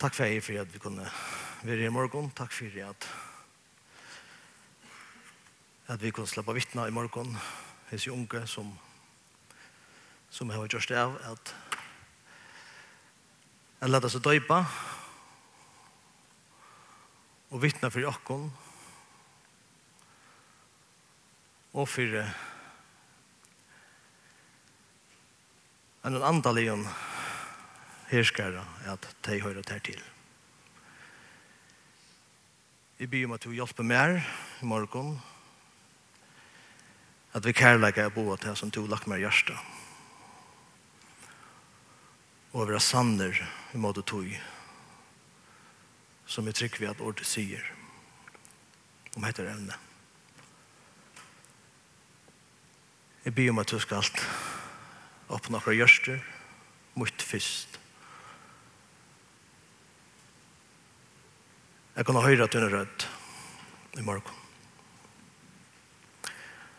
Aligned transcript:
Takk 0.00 0.14
for 0.16 0.24
jeg 0.24 0.40
for 0.40 0.56
at 0.56 0.70
vi 0.72 0.78
kunne 0.80 1.04
være 1.62 1.84
i 1.84 1.88
morgen. 1.92 2.30
Takk 2.32 2.54
for 2.56 2.76
at, 2.88 3.08
at 5.92 6.02
vi 6.02 6.10
kunne 6.10 6.26
slippe 6.26 6.54
vittna 6.56 6.86
i 6.88 6.90
morgen. 6.90 7.36
Hese 7.90 8.12
unge 8.12 8.46
som, 8.46 8.70
som 10.30 10.50
har 10.50 10.64
gjort 10.72 10.88
det 10.88 10.96
av 10.96 11.18
at 11.32 11.52
jeg 13.82 13.92
lette 13.92 14.08
seg 14.14 14.24
døypa 14.24 14.62
og 17.50 17.60
vittna 17.60 17.92
for 17.92 18.00
jakken 18.00 18.48
og 21.76 21.88
for 21.88 22.16
en 26.08 26.22
andalig 26.32 26.70
herskare 28.10 28.64
at 28.90 29.06
de 29.26 29.40
hører 29.40 29.62
det 29.62 29.82
til. 29.86 30.02
Vi 32.98 33.06
ber 33.08 33.24
om 33.24 33.32
at 33.32 33.44
du 33.44 33.52
hjelper 33.56 33.86
mer 33.86 34.18
i 34.60 34.66
morgen, 34.68 35.14
at 37.32 37.46
vi 37.46 37.54
kærleger 37.56 38.04
er 38.04 38.12
boet 38.12 38.44
her 38.44 38.54
som 38.58 38.70
du 38.70 38.82
lagt 38.86 39.06
mer 39.08 39.22
hjerte. 39.22 39.56
Og 42.52 42.68
vi 42.68 42.74
er 42.74 42.82
sanner 42.82 43.40
i 43.74 43.78
måte 43.80 44.02
tog, 44.02 44.28
som 46.26 46.46
vi 46.46 46.52
trykker 46.52 46.82
vi 46.82 46.90
at 46.90 47.00
ordet 47.00 47.26
sier 47.26 47.64
om 49.16 49.24
heter 49.24 49.48
evne. 49.48 49.74
Jeg 53.24 53.34
ber 53.34 53.50
om 53.50 53.58
at 53.64 53.72
du 53.72 53.78
skal 53.80 54.04
åpne 55.30 55.56
akkurat 55.56 55.76
hjørster, 55.76 56.20
mot 56.94 57.22
fyrst. 57.22 57.79
Jeg 62.00 62.06
kan 62.08 62.16
høre 62.16 62.46
at 62.46 62.54
hun 62.56 62.62
er 62.64 62.72
rødt 62.72 63.02
i 64.00 64.00
morgen. 64.00 64.36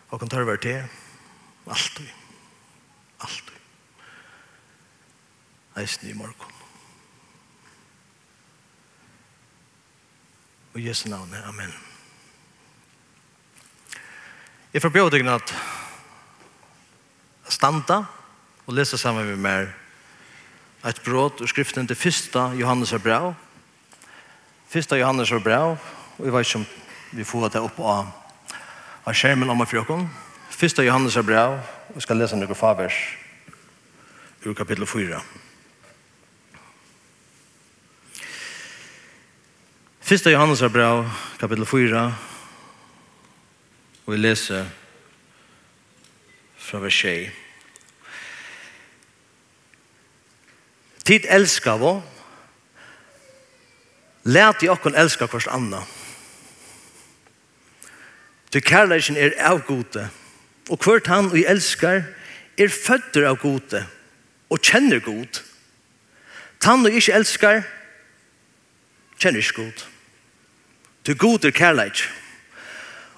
Og 0.10 0.20
kan 0.20 0.30
ta 0.30 0.40
over 0.42 0.56
til 0.58 0.82
alt 1.70 2.00
vi. 2.00 2.08
Alt 3.22 3.52
vi. 3.52 3.60
Eisen 5.82 6.10
i 6.10 6.14
morgen. 6.14 6.56
Og 10.74 10.86
Jesu 10.86 11.10
navn, 11.10 11.36
amen. 11.46 11.76
Jeg 14.74 14.82
får 14.82 14.90
forbjør 14.90 15.14
deg 15.14 15.30
at 15.36 15.54
standa 17.46 18.02
og 18.66 18.74
lese 18.74 18.98
sammen 18.98 19.30
med 19.30 19.38
meg 19.38 19.70
et 20.90 21.06
brot 21.06 21.46
og 21.46 21.50
skriften 21.54 21.86
til 21.86 22.08
1. 22.10 22.58
Johannes 22.58 22.92
er 22.92 22.98
Hebrau, 22.98 23.36
Fyrsta 24.72 24.96
Johannes 24.96 25.32
var 25.32 25.40
bra, 25.44 25.60
og 26.18 26.26
jeg 26.26 26.34
vet 26.34 26.48
ikke 26.48 26.60
om 26.62 26.66
vi 27.12 27.24
får 27.28 27.50
det 27.52 27.60
opp 27.60 27.80
av, 27.84 28.06
av 29.04 29.16
skjermen 29.20 29.50
om 29.52 29.60
frøkken. 29.68 30.06
Fyrsta 30.48 30.86
Johannes 30.86 31.18
var 31.20 31.26
bra, 31.28 31.42
og 31.90 31.98
jeg 32.00 32.06
skal 32.06 32.22
lese 32.22 32.38
noen 32.40 32.56
favers 32.56 32.96
ur 34.46 34.56
kapittel 34.56 34.88
4. 34.88 35.20
Fyrsta 40.08 40.32
Johannes 40.32 40.64
var 40.64 40.72
bra, 40.72 40.88
kapittel 41.44 41.68
4, 41.68 42.06
og 44.06 44.16
jeg 44.16 44.24
leser 44.24 44.72
fra 46.56 46.80
vers 46.80 47.02
6. 47.04 47.28
Tid 51.12 51.28
elskar 51.28 51.84
vår, 51.84 52.00
Lät 54.24 54.64
i 54.64 54.70
okkon 54.70 54.96
elska 54.96 55.28
kvart 55.28 55.48
anna. 55.48 55.84
Du 58.52 58.60
kærleikin 58.60 59.18
er 59.18 59.34
av 59.40 59.64
gode, 59.66 60.09
og 60.70 60.80
kvart 60.80 61.08
han 61.08 61.32
vi 61.32 61.46
elskar 61.48 62.04
er 62.60 62.70
fødder 62.70 63.30
av 63.30 63.40
gode, 63.42 63.86
og 64.52 64.60
kjenner 64.60 65.00
god. 65.00 65.42
Tann 66.62 66.86
og 66.86 66.94
ikke 66.94 67.16
elskar, 67.16 67.64
kjenner 69.18 69.42
ikke 69.42 69.64
god. 69.64 69.86
Du 71.08 71.16
god 71.16 71.46
er 71.46 71.56
kærleik. 71.56 72.04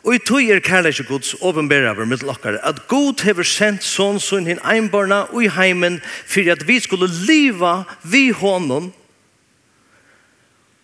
Og 0.04 0.16
i 0.16 0.20
tog 0.24 0.44
er 0.44 0.60
kærleik 0.64 1.00
og 1.04 1.08
gods 1.08 1.36
åbenbæra 1.42 1.92
over 1.96 2.06
middelokkare, 2.06 2.62
at 2.64 2.88
god 2.88 3.24
hever 3.24 3.48
sendt 3.48 3.84
sånn 3.84 4.20
sånn 4.24 4.48
hinn 4.48 4.62
einbarna 4.64 5.24
og 5.32 5.44
i 5.44 5.52
heimen, 5.52 6.00
for 6.04 6.48
at 6.52 6.68
vi 6.68 6.80
skulle 6.84 7.12
liva 7.28 7.84
vi 8.04 8.30
honom 8.32 8.92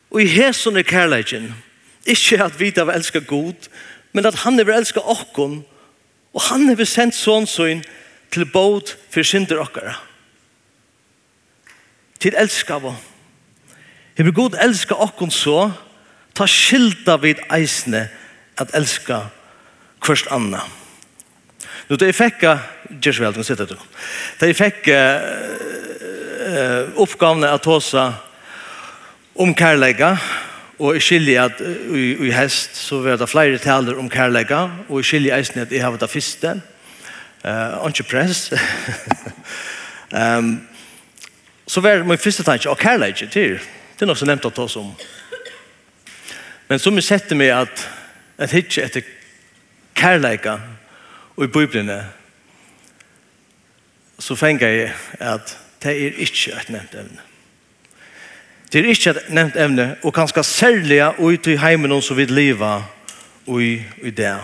Og 0.09 0.23
i 0.23 0.27
hesen 0.27 0.77
er 0.77 0.87
kærleikin. 0.87 1.51
Ikke 2.05 2.43
at 2.43 2.59
vi 2.59 2.71
da 2.73 2.83
vil 2.87 2.95
elska 2.95 3.19
god, 3.19 3.69
men 4.13 4.25
at 4.25 4.35
han 4.45 4.57
vil 4.57 4.73
elska 4.73 4.99
okkon, 4.99 5.65
og 6.33 6.41
han 6.49 6.77
vil 6.77 6.87
sendt 6.87 7.17
sånn 7.17 7.47
til 8.29 8.45
båd 8.45 8.95
for 9.09 9.25
synder 9.25 9.61
okkara. 9.61 9.95
Til 12.19 12.35
elska 12.37 12.79
vi 12.83 12.93
Hever 14.19 14.35
god 14.35 14.57
elska 14.59 14.97
okkon 14.99 15.31
så, 15.31 15.71
ta 16.35 16.43
skilda 16.43 17.15
vid 17.23 17.39
eisne 17.55 18.11
at 18.59 18.73
elska 18.75 19.31
kvørst 20.03 20.27
anna. 20.31 20.59
Nu 21.87 21.95
da 21.95 22.05
jeg 22.09 22.15
fikk, 22.17 22.43
Gjersveld, 22.99 23.37
nå 23.39 23.43
sitter 23.47 23.65
du, 23.69 23.77
da 24.41 24.45
jeg 24.49 24.57
fikk 24.59 24.89
uh, 24.91 24.95
uh, 26.99 27.47
at 27.47 27.65
hosa 27.65 28.28
om 29.39 29.55
kærleika, 29.55 30.15
og 30.79 30.95
i 30.95 30.99
skilje 30.99 31.39
at 31.41 31.61
i, 31.95 32.27
i 32.27 32.31
hest 32.31 32.75
så 32.75 32.99
var 33.03 33.15
det 33.19 33.29
flere 33.29 33.57
taler 33.57 33.99
om 33.99 34.09
kærleika, 34.09 34.65
og 34.89 34.99
i 34.99 35.03
skilje 35.07 35.37
eisen 35.37 35.61
at 35.63 35.71
jeg 35.71 35.83
har 35.83 35.95
det 35.95 36.09
første, 36.09 36.61
uh, 37.45 37.87
ikke 37.87 38.03
press. 38.03 38.53
um, 40.11 40.67
så 41.67 41.81
var 41.81 42.03
min 42.03 42.17
første 42.17 42.43
tanke, 42.43 42.69
og 42.69 42.77
kærleika 42.77 43.27
til, 43.31 43.55
det 43.95 44.03
er 44.03 44.11
noe 44.11 44.19
som 44.19 44.27
nevnt 44.27 44.47
å 44.47 44.51
ta 44.51 44.67
oss 44.67 44.75
om. 44.79 44.91
Men 46.67 46.79
som 46.79 46.99
jeg 46.99 47.07
setter 47.07 47.39
meg 47.39 47.53
at, 47.55 47.85
at 48.37 48.51
hitje 48.51 48.83
etter 48.83 49.07
kærleika 49.95 50.59
og 51.37 51.47
i 51.47 51.51
biblene, 51.51 52.01
så 54.19 54.35
fenger 54.35 54.67
jeg 54.67 54.93
at 55.19 55.57
det 55.83 55.95
er 55.95 56.21
ikke 56.27 56.59
et 56.59 56.75
nevnt 56.75 56.95
evne. 56.99 57.28
Det 58.73 58.79
er 58.79 58.89
ikke 58.89 59.09
et 59.09 59.29
nevnt 59.33 59.55
evne, 59.57 59.95
og 60.03 60.13
kanskje 60.13 60.43
særlig 60.43 61.01
ut 61.19 61.47
i 61.47 61.57
heimen 61.57 62.01
som 62.01 62.17
vil 62.17 62.33
og 63.47 63.63
i, 63.63 63.81
i 64.01 64.09
det. 64.09 64.35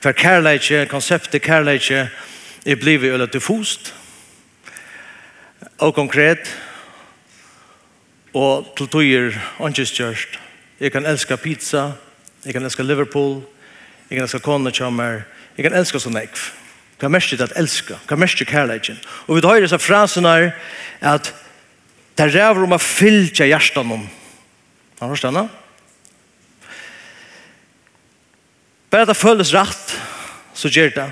For 0.00 0.12
kærleikje, 0.12 0.86
konseptet 0.86 1.42
kærleikje, 1.42 2.10
er 2.66 2.76
blivet 2.76 3.12
øyla 3.12 3.26
diffust, 3.26 3.94
og 5.78 5.94
konkret, 5.94 6.58
og 8.34 8.74
til 8.76 8.88
tøyer 8.88 9.32
åndkjøst 9.58 10.00
Jeg 10.80 10.92
kan 10.92 11.06
elska 11.06 11.36
pizza, 11.36 11.92
jeg 12.44 12.52
kan 12.52 12.62
elska 12.62 12.82
Liverpool, 12.82 13.42
jeg 14.10 14.16
kan 14.16 14.22
elska 14.22 14.38
kone 14.38 14.70
kjammer, 14.70 15.22
jeg 15.56 15.62
kan 15.64 15.74
elska 15.74 15.98
sånn 15.98 16.16
ekv. 16.16 16.38
Hva 16.98 17.08
mest 17.08 17.32
er 17.32 17.38
det 17.38 17.50
at 17.50 17.58
elska? 17.58 17.94
Hva 18.08 18.16
mest 18.16 18.40
er 18.40 18.44
kærleikjen? 18.44 18.98
Og 19.26 19.36
vi 19.36 19.42
tar 19.42 19.60
disse 19.60 19.78
frasene 19.78 20.52
at 21.00 21.34
Det 22.18 22.24
er 22.26 22.32
ræver 22.34 22.64
om 22.66 22.74
å 22.74 22.80
fylle 22.82 23.46
hjertet 23.46 23.78
om. 23.78 24.00
Har 24.98 25.06
du 25.06 25.12
forstått 25.14 25.36
det? 25.36 25.44
Bare 28.90 29.06
det 29.06 29.14
føles 29.14 29.52
rett, 29.54 29.92
så 30.50 30.70
gjør 30.72 30.90
det. 30.96 31.04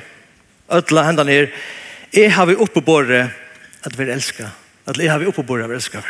Ødla 0.74 1.04
hendene 1.06 1.30
her. 1.30 1.52
Jeg 2.10 2.32
har 2.34 2.48
vi 2.50 2.56
oppe 2.58 2.82
på 2.82 2.96
det 3.06 3.20
at 3.86 3.94
vi 3.94 4.08
elsker. 4.10 4.50
At 4.86 4.98
jeg 4.98 5.12
har 5.12 5.22
vi 5.22 5.28
oppe 5.30 5.44
på 5.46 5.58
det 5.60 5.68
at 5.68 5.70
vi 5.70 5.76
elsker. 5.76 6.08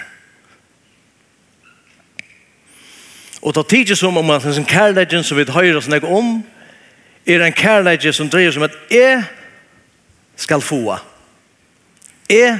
Og 3.42 3.52
det 3.52 3.60
er 3.60 3.68
tidlig 3.74 3.98
som 4.00 4.16
om 4.16 4.32
at 4.32 4.46
en 4.48 4.64
kærleggen 4.64 5.24
som 5.24 5.36
vi 5.36 5.44
høyre 5.44 5.76
oss 5.76 5.90
noe 5.92 6.08
om, 6.08 6.38
er 7.28 7.44
en 7.44 7.52
kærleggen 7.52 8.16
som 8.16 8.32
dreier 8.32 8.56
som 8.56 8.64
at 8.64 8.78
jeg 8.88 9.20
skal 10.40 10.64
få. 10.64 10.96
Jeg 12.32 12.56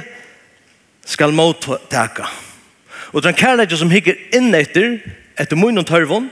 skal 1.07 1.33
mottaka. 1.35 2.27
Og 3.15 3.23
den 3.23 3.37
kærleik 3.37 3.71
som 3.79 3.91
hikker 3.91 4.17
inn 4.35 4.51
etter, 4.55 4.99
etter 5.39 5.59
munnen 5.59 5.87
tørvån, 5.87 6.27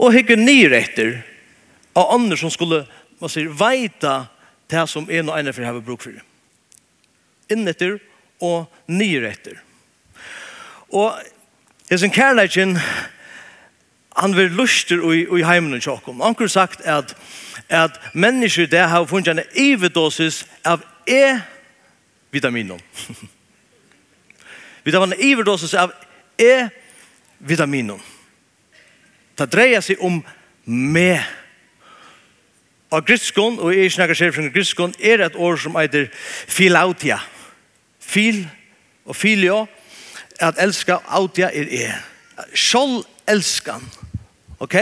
og 0.00 0.14
hikker 0.14 0.38
nyr 0.38 0.74
etter, 0.78 1.18
av 1.98 2.14
andre 2.14 2.38
som 2.38 2.52
skulle, 2.54 2.84
man 3.20 3.32
sier, 3.32 3.50
veita 3.50 4.28
det 4.70 4.86
som 4.88 5.08
en 5.10 5.32
og 5.32 5.38
ene 5.38 5.52
for 5.52 5.66
har 5.66 5.80
bruk 5.82 6.04
for. 6.06 6.14
Inn 7.50 7.66
etter 7.68 7.98
og 8.40 8.70
nyr 8.88 9.26
etter. 9.32 9.58
Og 10.94 11.18
hesen 11.90 12.14
kærleikin, 12.14 12.78
han 14.16 14.36
vil 14.36 14.54
luster 14.54 15.02
i, 15.10 15.24
i 15.26 15.42
heimen 15.46 15.74
og 15.74 15.82
tjokkom. 15.82 16.22
Han 16.22 16.38
kunne 16.38 16.52
sagt 16.52 16.86
at, 16.86 17.16
at 17.68 17.98
mennesker 18.14 18.70
der 18.70 18.86
har 18.86 19.06
funnet 19.10 19.34
en 19.34 19.44
ivedosis 19.58 20.44
av 20.64 20.86
E-vitaminen. 21.10 22.80
Vi 24.90 24.94
tar 24.96 25.04
en 25.06 25.20
iverdosis 25.22 25.74
av 25.78 25.92
E-vitaminum. 26.34 28.00
Det 29.38 29.46
dreier 29.46 29.84
seg 29.86 30.00
om 30.02 30.16
me. 30.66 31.12
Og 32.90 33.04
griskon, 33.06 33.60
og 33.62 33.70
jeg 33.70 33.92
snakker 33.94 34.18
selv 34.18 34.34
fra 34.34 34.48
griskon, 34.50 34.96
er 34.98 35.22
et 35.22 35.38
ord 35.38 35.60
som 35.62 35.78
heter 35.78 36.08
filautia. 36.50 37.20
Fil 38.02 38.42
og 39.06 39.14
filio, 39.14 39.60
at 40.42 40.58
elska, 40.58 40.98
autia 41.06 41.52
er 41.54 41.70
e. 41.70 41.86
Sjål 42.50 43.04
elskan, 43.30 43.86
ok? 44.58 44.74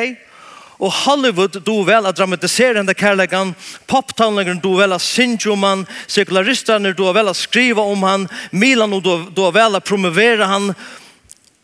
Og 0.79 0.93
Hollywood 0.93 1.59
do 1.67 1.81
vel 1.83 2.07
at 2.07 2.17
dramatisere 2.19 2.79
enda 2.79 2.95
kærlegan, 2.95 3.51
poptalningeren 3.91 4.61
do 4.63 4.77
vel 4.79 4.95
a 4.95 4.99
synge 5.03 5.51
om 5.51 5.65
han, 5.67 5.87
sekularisterne 6.07 6.93
do 6.95 7.11
vel 7.13 7.33
at 7.33 7.37
skriva 7.37 7.83
om 7.83 8.03
han, 8.07 8.29
Milan 8.53 8.95
do, 9.03 9.17
do 9.35 9.49
vel 9.51 9.75
at 9.77 9.85
promovere 9.85 10.47
han, 10.47 10.71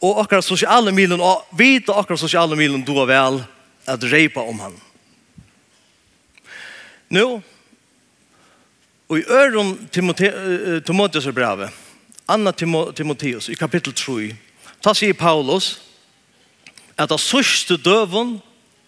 og 0.02 0.18
akkurat 0.20 0.44
sosiale 0.44 0.92
milen, 0.92 1.22
og 1.22 1.46
vita 1.56 1.94
akkurat 1.94 2.20
sosiale 2.20 2.58
milen 2.58 2.82
do 2.84 2.98
vel 3.06 3.38
at 3.86 4.04
reipa 4.10 4.42
om 4.42 4.58
han. 4.60 4.74
Nå, 7.14 7.28
og 9.08 9.18
i 9.20 9.24
øren 9.30 9.76
Timotheus 9.92 11.26
er 11.26 11.36
brevet, 11.36 11.70
Anna 12.28 12.50
Timotheus, 12.50 13.48
i 13.48 13.54
kapittel 13.54 13.94
3, 13.94 14.32
ta 14.82 14.94
sier 14.96 15.14
Paulus, 15.14 15.76
at 16.98 17.12
av 17.12 17.20
sørste 17.22 17.76
døven, 17.78 18.40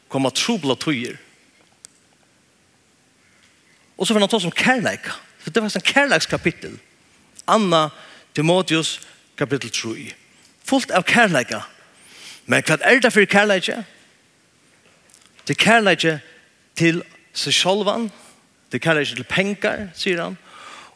kommer 0.09 0.31
trobla 0.31 0.75
tøyer. 0.75 1.17
Og 3.97 4.07
så 4.07 4.15
får 4.15 4.21
han 4.21 4.29
ta 4.29 4.41
som 4.41 4.53
kærleik. 4.53 5.09
For 5.41 5.51
det 5.51 5.63
var 5.63 5.73
en 5.75 5.89
kærleikskapittel. 5.93 6.79
Anna 7.49 7.89
Timotheus 8.35 9.01
kapittel 9.39 9.71
3. 9.71 10.13
Fullt 10.65 10.91
av 10.91 11.07
kærleika. 11.07 11.63
Men 12.47 12.63
hva 12.67 12.79
er 12.83 13.01
det 13.01 13.13
for 13.13 13.25
kærleika? 13.25 13.83
Det 15.47 15.57
er 15.57 15.63
kærleika 15.65 16.19
til 16.77 17.03
seg 17.37 17.55
sjolvan. 17.55 18.11
Det 18.71 18.81
er 18.81 18.85
kærleika 18.85 19.15
til 19.15 19.29
pengar, 19.31 19.87
sier 19.95 20.23
han. 20.23 20.37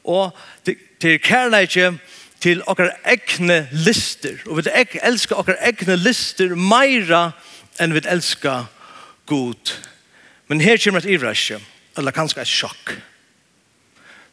Og 0.05 0.37
det 0.67 0.77
er 1.03 1.23
kærleika 1.23 1.93
til 2.41 2.63
okkar 2.67 2.93
egne 3.05 3.69
lister. 3.73 4.41
Og 4.47 4.61
vi 4.61 4.71
elskar 5.03 5.41
okkar 5.41 5.61
egne 5.61 5.97
lister 5.97 6.55
meira 6.57 7.31
enn 7.81 7.95
vi 7.95 8.03
elskar 8.09 8.69
god. 9.31 9.75
Men 10.51 10.61
her 10.61 10.79
kommer 10.83 11.01
et 11.01 11.13
ivræsje, 11.15 11.61
eller 11.99 12.15
kanskje 12.15 12.43
et 12.43 12.51
sjokk. 12.51 12.97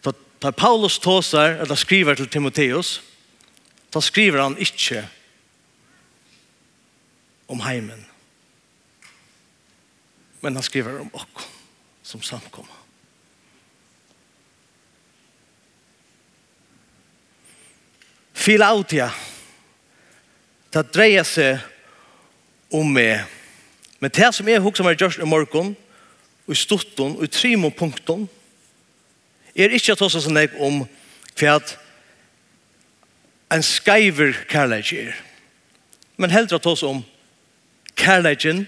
Da, 0.06 0.14
da 0.42 0.52
Paulus 0.52 0.98
tåser, 1.00 1.62
eller 1.62 1.78
skriver 1.78 2.18
til 2.18 2.30
Timoteus, 2.30 2.98
da 3.94 4.02
skriver 4.02 4.42
han 4.42 4.58
ikke 4.58 5.06
om 7.48 7.62
heimen. 7.62 8.06
Men 10.42 10.58
han 10.58 10.64
skriver 10.66 11.00
om 11.02 11.14
oss 11.14 11.48
som 12.08 12.22
samkommer. 12.24 12.74
Filautia, 18.38 19.10
det 20.72 20.86
dreier 20.96 21.26
seg 21.28 21.58
om 22.72 22.94
meg 22.96 23.37
Men 24.00 24.14
det 24.14 24.30
som 24.36 24.48
jeg 24.48 24.62
husker 24.62 24.86
meg 24.86 25.00
gjørst 25.00 25.22
i 25.24 25.30
morgen, 25.30 25.76
og 26.48 26.54
i 26.54 26.58
storten, 26.58 27.18
og 27.18 27.24
i 27.26 27.32
trimon 27.32 27.74
punkten, 27.76 28.28
er 29.58 29.74
ikke 29.74 29.96
at 29.96 30.04
også 30.06 30.22
sånn 30.22 30.38
jeg 30.38 30.54
om 30.62 30.84
hva 31.38 31.58
en 33.54 33.64
skaiver 33.64 34.36
kærleik 34.52 34.92
er. 34.94 35.16
Men 36.18 36.34
heldre 36.34 36.60
at 36.60 36.70
også 36.70 36.92
om 36.92 37.02
kærleiken 37.98 38.66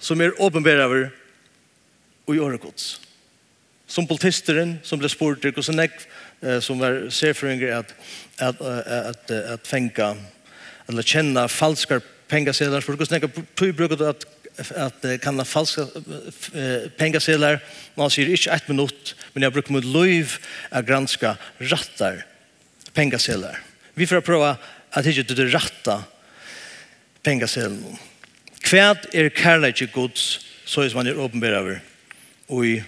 som 0.00 0.20
er 0.20 0.34
åpenbæraver 0.40 1.10
og 2.26 2.34
i 2.34 2.42
åregods. 2.42 3.00
Som 3.90 4.06
politisteren 4.06 4.78
som 4.86 4.98
ble 4.98 5.10
spurt 5.10 5.44
og 5.50 5.64
som 5.64 5.78
jeg 5.78 5.94
som 6.64 6.80
var 6.80 7.10
serfringer 7.12 7.80
at, 7.80 7.94
at, 8.38 8.60
at, 8.60 8.86
at, 8.88 9.30
at 9.30 9.66
fenga 9.68 10.14
eller 10.88 11.06
kjenne 11.06 11.42
falskar 11.52 12.00
pengasedlar 12.30 12.80
for 12.80 12.96
hvordan 12.96 13.20
jeg 13.20 13.44
tog 13.58 13.74
bruker 13.76 14.06
at 14.08 14.24
at 14.76 15.06
kan 15.22 15.44
falska 15.44 15.86
pengasedlar 16.98 17.60
man 17.96 18.10
sier 18.10 18.28
ikke 18.28 18.52
ett 18.52 18.68
minut 18.68 19.14
men 19.32 19.42
jeg 19.42 19.52
bruker 19.52 19.72
mot 19.72 19.84
liv 19.84 20.36
att 20.70 20.86
granska 20.86 21.36
rattar 21.58 22.24
pengasedlar 22.92 23.60
vi 23.94 24.06
får 24.06 24.24
prøve 24.24 24.54
at 24.92 25.06
ikke 25.06 25.34
du 25.34 25.44
rätta 25.50 26.02
pengasedlar. 27.22 27.98
kvad 28.60 29.08
er 29.14 29.30
kärlek 29.30 29.82
i 29.82 29.86
Guds 29.86 30.40
så 30.64 30.82
er 30.82 30.94
man 30.94 31.06
er 31.06 31.18
uppenbar 31.18 31.56
over 31.58 31.80
i 32.64 32.82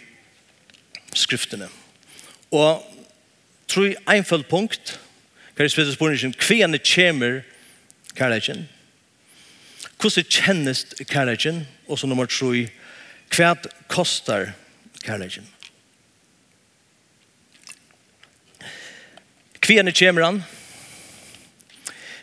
skriftene. 1.15 1.69
Og 2.53 2.83
tror 3.69 3.87
jeg 3.87 3.99
en 4.07 4.25
punkt 4.25 4.99
kan 5.57 5.65
jag 5.65 5.71
spela 5.71 5.93
spårningen 5.93 6.33
kvad 6.33 6.75
är 6.75 7.45
kärlek 8.15 8.51
Hvordan 10.03 10.25
kjennes 10.27 10.87
kærleikken? 11.07 11.63
Og 11.87 11.99
så 11.99 12.09
nummer 12.11 12.27
3, 12.27 12.67
hva 13.37 13.55
kostar 13.87 14.49
kærleikken? 15.05 15.47
er 19.63 19.95
kjemer 19.95 20.25
han. 20.27 20.41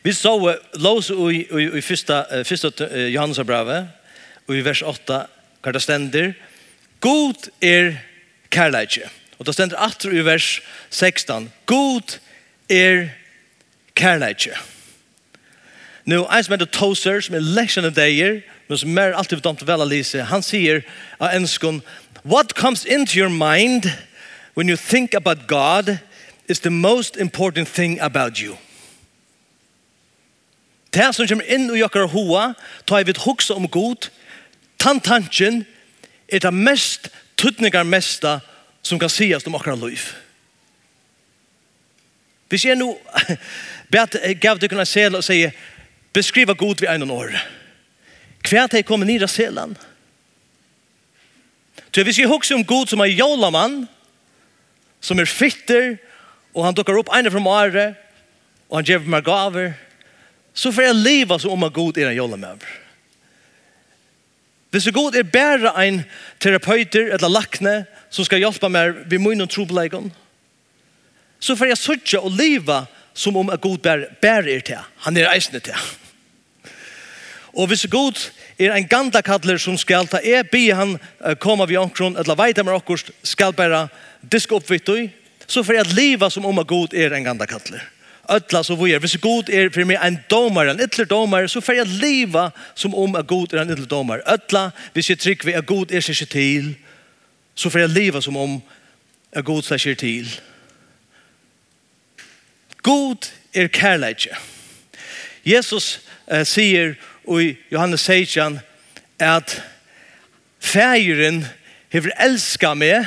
Vi 0.04 0.14
så 0.14 0.34
lås 0.74 1.10
i, 1.10 1.48
i, 1.48 1.78
i 1.78 1.82
första, 1.82 2.44
första 2.44 2.72
Johannes 3.08 3.40
brevet 3.48 3.88
og 4.48 4.56
i 4.56 4.64
vers 4.66 4.82
8 4.82 5.22
hva 5.64 5.72
det 5.76 5.82
stender 5.84 6.34
God 7.00 7.48
er 7.62 7.94
kærleikje. 8.52 9.08
Og 9.40 9.48
det 9.48 9.56
stender 9.56 9.80
8 9.80 10.12
i 10.12 10.26
vers 10.26 10.60
16 10.90 11.48
God 11.66 12.20
er 12.70 13.08
kærleikje. 13.96 14.56
Nu, 16.10 16.26
en 16.26 16.44
som 16.44 16.54
heter 16.54 16.66
Tozer, 16.66 17.22
som 17.22 17.36
er 17.36 17.40
leksjon 17.40 17.86
av 17.86 17.94
dig, 17.94 18.42
men 18.68 18.78
som 18.78 18.98
er 18.98 19.14
alltid 19.14 19.44
dömt 19.46 19.62
vel 19.68 19.84
av 19.84 19.92
Lise, 19.92 20.24
han 20.26 20.42
sier 20.42 20.82
av 21.20 21.36
enskon, 21.38 21.84
What 22.24 22.56
comes 22.56 22.86
into 22.86 23.20
your 23.20 23.30
mind 23.30 23.86
when 24.56 24.70
you 24.70 24.78
think 24.78 25.14
about 25.14 25.48
God 25.48 26.00
is 26.48 26.60
the 26.60 26.70
most 26.70 27.18
important 27.18 27.68
thing 27.68 28.00
about 28.02 28.42
you. 28.42 28.58
Det 30.94 31.16
som 31.16 31.28
kommer 31.28 31.46
inn 31.46 31.70
i 31.78 31.84
okkar 31.86 32.10
hoa, 32.10 32.54
tar 32.88 33.04
vi 33.04 33.14
et 33.14 33.26
hukse 33.28 33.54
om 33.54 33.70
god, 33.70 34.10
tantanken 34.80 35.66
er 36.28 36.40
det 36.40 36.54
mest 36.54 37.12
tuttningar 37.38 37.84
mesta 37.84 38.40
som 38.82 39.00
kan 39.00 39.10
sies 39.10 39.46
om 39.46 39.56
okkar 39.56 39.78
liv. 39.78 40.10
Hvis 42.50 42.66
jeg 42.66 42.82
nå 42.82 42.96
gav 44.42 44.58
dere 44.58 44.70
kunne 44.70 44.90
sel 44.90 45.16
og 45.16 45.24
sier, 45.24 45.54
beskriva 46.20 46.54
god 46.54 46.84
vid 46.84 46.92
en 46.92 47.12
år. 47.12 47.34
Hva 48.44 48.66
er 48.66 48.74
det 48.74 48.86
kommer 48.88 49.08
nira 49.08 49.28
selan? 49.28 49.76
Så 51.90 52.04
hvis 52.06 52.20
jeg 52.20 52.30
husker 52.30 52.56
om 52.56 52.66
god 52.68 52.92
som 52.92 53.02
er 53.02 53.16
jolamann, 53.16 53.82
som 55.02 55.20
er 55.20 55.30
fitter, 55.30 55.98
og 56.54 56.66
han 56.66 56.76
dukker 56.78 57.00
opp 57.00 57.12
ene 57.16 57.32
fra 57.32 57.42
Mare, 57.44 57.88
og 58.70 58.80
han 58.80 58.88
gjør 58.88 59.08
meg 59.10 59.26
gaver, 59.26 59.74
så 60.54 60.72
får 60.74 60.90
jeg 60.90 61.00
leva 61.00 61.40
som 61.40 61.56
om 61.56 61.66
at 61.66 61.74
god 61.74 61.98
er 61.98 62.12
en 62.12 62.20
jolamann. 62.20 62.62
Hvis 64.70 64.86
det 64.86 64.94
god 64.94 65.16
er 65.18 65.26
bare 65.26 65.72
en 65.82 66.04
terapeuter 66.40 67.10
eller 67.16 67.32
lakne 67.32 67.76
som 68.14 68.26
skal 68.28 68.44
hjelpe 68.44 68.70
meg 68.70 69.06
ved 69.10 69.22
munn 69.24 69.42
og 69.42 69.50
trobelegon, 69.50 70.12
så 71.40 71.56
får 71.58 71.72
jeg 71.72 71.82
søtja 71.82 72.22
og 72.22 72.36
leva 72.38 72.84
som 73.18 73.38
om 73.40 73.50
at 73.50 73.64
god 73.64 73.82
bare, 73.82 74.12
bare 74.22 74.52
er 74.52 74.62
til. 74.66 74.84
Han 75.08 75.18
er 75.18 75.32
eisende 75.34 75.64
til. 75.64 75.88
Og 77.54 77.68
hvis 77.68 77.88
god 77.90 78.20
er 78.60 78.76
en 78.76 78.88
ganda 78.88 79.22
kallar 79.26 79.58
som 79.58 79.78
skal 79.78 80.08
ta 80.08 80.20
e, 80.24 80.44
be 80.44 80.70
han 80.76 80.98
koma 81.40 81.66
vi 81.66 81.78
omkron, 81.78 82.18
eller 82.18 82.38
veita 82.38 82.64
med 82.64 82.74
okkurst, 82.74 83.12
skal 83.24 83.54
bæra 83.54 83.88
disk 84.22 84.52
oppvittui, 84.52 85.10
så 85.48 85.64
for 85.64 85.80
at 85.80 85.94
liva 85.94 86.30
som 86.30 86.46
om 86.46 86.62
god 86.68 86.94
er 86.94 87.16
en 87.16 87.24
ganda 87.24 87.46
kallar. 87.50 87.88
Ötla 88.30 88.64
så 88.64 88.76
vi 88.76 88.92
er, 88.94 89.00
hvis 89.00 89.18
god 89.18 89.50
er 89.50 89.72
for 89.74 89.88
meg 89.90 89.98
en 90.06 90.20
domar, 90.30 90.70
en 90.70 90.82
ytler 90.84 91.08
domar, 91.10 91.48
så 91.50 91.62
får 91.66 91.82
at 91.82 91.94
liva 92.02 92.50
som 92.78 92.94
om 92.94 93.18
god 93.26 93.54
er 93.54 93.64
en 93.64 93.74
ytler 93.74 93.90
domar. 93.90 94.22
Ötla, 94.30 94.70
hvis 94.94 95.10
jeg 95.10 95.20
trygg 95.20 95.46
vi 95.46 95.56
at 95.58 95.66
god 95.66 95.92
er 95.92 96.06
seg 96.06 96.30
til, 96.30 96.76
så 97.56 97.72
får 97.74 97.88
at 97.88 97.96
liva 97.96 98.22
som 98.22 98.38
om 98.38 98.60
god 99.46 99.72
er 99.74 99.82
seg 99.82 99.98
til. 99.98 100.30
God 102.86 103.32
er 103.54 103.68
kærleikje. 103.74 104.38
Jesus 105.46 106.00
uh, 106.30 106.46
sier, 106.46 106.94
i 107.38 107.54
Johannes 107.72 108.02
16 108.02 108.60
at 109.20 109.62
fægeren 110.60 111.44
hever 111.94 112.14
elska 112.20 112.74
meg 112.74 113.06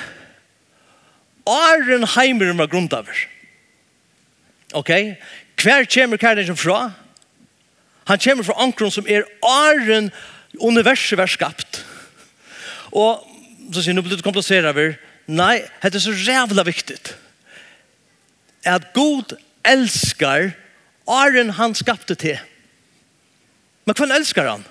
åren 1.47 2.07
heimer 2.15 2.53
med 2.55 2.71
grundaver. 2.71 3.27
Ok? 4.75 4.91
Hver 5.63 5.87
kommer 5.95 6.17
kærlighet 6.17 6.59
fra? 6.59 6.93
Han 8.07 8.19
kommer 8.19 8.45
fra 8.45 8.63
ankron 8.63 8.91
som 8.91 9.07
er 9.09 9.27
åren 9.43 10.11
universet 10.61 11.19
var 11.19 11.31
skapt. 11.31 11.83
Og 12.93 13.23
så 13.73 13.83
sier, 13.83 13.95
nå 13.97 14.03
blir 14.05 14.19
det 14.19 14.27
kompliseret 14.27 14.69
over. 14.69 14.97
Nei, 15.31 15.63
det 15.83 15.97
er 15.97 16.05
så 16.05 16.15
rævla 16.15 16.65
viktig. 16.67 16.99
At 18.69 18.91
Gud 18.95 19.35
elskar 19.65 20.53
åren 21.07 21.55
han 21.57 21.75
skapte 21.79 22.15
til. 22.19 22.39
Men 23.85 23.97
hvem 23.99 24.15
elskar 24.15 24.51
han? 24.51 24.65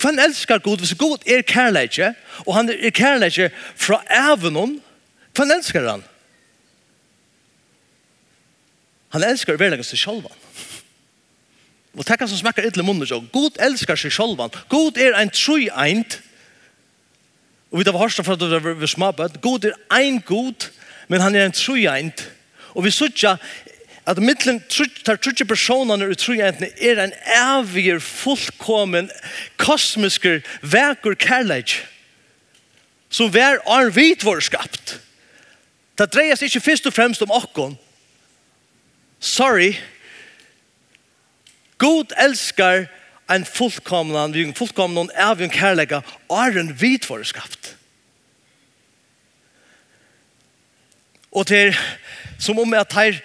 Hvem 0.00 0.18
elskar 0.18 0.58
Gud? 0.58 0.78
Hvis 0.78 0.94
Gud 0.94 1.24
er 1.26 1.42
kærleikje, 1.42 2.14
og 2.46 2.54
han 2.54 2.68
er 2.70 2.90
kærleikje 2.90 3.50
fra 3.76 4.02
evenon, 4.32 4.80
hvem 5.34 5.50
elskar 5.50 5.88
han? 5.90 6.04
Han 9.14 9.24
elskar 9.24 9.56
verleggen 9.56 9.86
seg 9.86 9.98
sjálvan. 9.98 10.44
Og 11.96 12.04
takk 12.04 12.20
han 12.20 12.28
som 12.28 12.38
smakkar 12.38 12.66
ytterlig 12.68 12.84
munnen 12.84 13.08
sjálv. 13.08 13.30
God 13.32 13.56
elskar 13.64 13.96
seg 13.96 14.12
sjálvan. 14.12 14.52
God 14.68 14.98
er 15.00 15.16
ein 15.16 15.32
troi 15.32 15.70
eint. 15.72 16.18
Og 17.72 17.80
vi 17.80 17.86
tar 17.88 17.96
hørsta 17.96 18.24
for 18.24 18.36
at 18.36 18.64
vi 18.64 18.74
er 18.76 18.92
smabbat. 18.92 19.40
God 19.40 19.64
er 19.64 19.78
ein 19.96 20.20
god, 20.20 20.68
men 21.08 21.24
han 21.24 21.34
er 21.34 21.46
ein 21.46 21.56
troi 21.56 21.86
eint. 21.88 22.26
Og 22.76 22.84
vi 22.84 22.92
sutja 22.92 23.38
at 24.06 24.20
mittlen 24.22 24.60
tar 25.04 25.18
trutje 25.18 25.46
personene 25.48 26.06
ut 26.06 26.20
trojentene 26.22 26.70
er 26.78 27.00
en 27.02 27.14
evig 27.36 27.96
fullkommen 28.02 29.10
kosmisker 29.58 30.44
vekur 30.62 31.18
kærleik 31.18 31.74
som 33.10 33.32
vær 33.34 33.58
arn 33.70 33.90
vit 33.94 34.22
vår 34.26 34.44
skapt. 34.46 34.98
Det 35.96 36.10
dreier 36.12 36.38
seg 36.38 36.50
ikke 36.50 36.66
først 36.68 36.86
og 36.86 36.94
fremst 36.94 37.22
om 37.24 37.32
okkon. 37.34 37.76
Sorry. 39.18 39.72
God 41.80 42.12
elskar 42.20 42.86
en 43.32 43.46
fullkomnan, 43.48 44.34
vi 44.34 44.46
fullkomnan 44.54 45.10
av 45.18 45.42
en 45.42 45.50
kærleika 45.50 46.02
en 46.30 46.74
vit 46.78 47.08
vår 47.10 47.24
skapt. 47.26 47.74
Og 51.32 51.46
til 51.46 51.74
som 52.38 52.58
om 52.58 52.74
at 52.76 52.92
her 52.92 53.18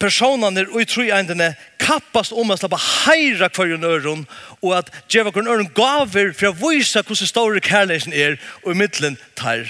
personene 0.00 0.66
og 0.70 0.80
i 0.82 0.88
troendene 0.88 1.52
kappast 1.82 2.34
om 2.34 2.50
å 2.50 2.56
slappe 2.58 2.78
heira 3.06 3.48
hver 3.52 3.74
en 3.76 3.86
øren 3.88 4.26
og 4.60 4.74
at 4.78 4.90
djeva 5.10 5.32
hver 5.32 5.44
en 5.44 5.52
øren 5.54 5.72
gaver 5.76 6.32
for 6.36 6.50
å 6.50 6.58
vise 6.58 7.02
hvordan 7.02 7.30
store 7.30 7.62
kærleikken 7.64 8.14
er 8.14 8.38
og 8.64 8.72
i 8.74 8.78
middelen 8.78 9.18
tar. 9.38 9.66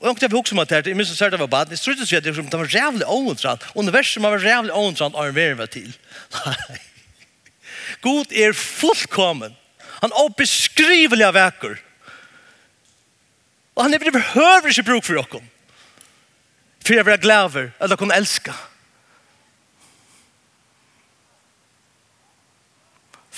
Og 0.00 0.08
jeg 0.08 0.30
har 0.30 0.38
også 0.38 0.56
med 0.56 0.68
det 0.68 0.76
her, 0.78 0.88
jeg 0.88 0.96
minst 0.96 1.16
særlig 1.18 1.38
var 1.42 1.50
bad, 1.52 1.70
jeg 1.70 1.78
trodde 1.78 2.06
ikke 2.06 2.16
at 2.16 2.24
det 2.24 2.60
var 2.60 2.72
rævlig 2.72 3.06
åndrant, 3.06 3.66
universet 3.74 4.22
var 4.22 4.40
rævlig 4.40 4.72
åndrant 4.72 5.14
og 5.14 5.26
en 5.26 5.34
verden 5.34 5.58
var 5.58 5.68
til. 5.68 5.92
God 8.06 8.32
er 8.32 8.52
fullkommen. 8.56 9.56
Han 10.00 10.12
er 10.16 10.32
beskrivelig 10.36 11.26
av 11.26 11.36
vekker. 11.36 11.76
Og 13.76 13.84
han 13.84 13.94
er 13.94 14.12
behøver 14.12 14.72
ikke 14.72 14.86
bruk 14.88 15.04
for 15.04 15.20
dere. 15.20 15.44
For 16.80 16.94
jeg 16.96 17.04
vil 17.04 17.12
være 17.12 17.22
glad 17.26 17.50
for 17.52 17.68
at 17.76 17.90
dere 17.90 18.00
kan 18.00 18.16
elske. 18.16 18.54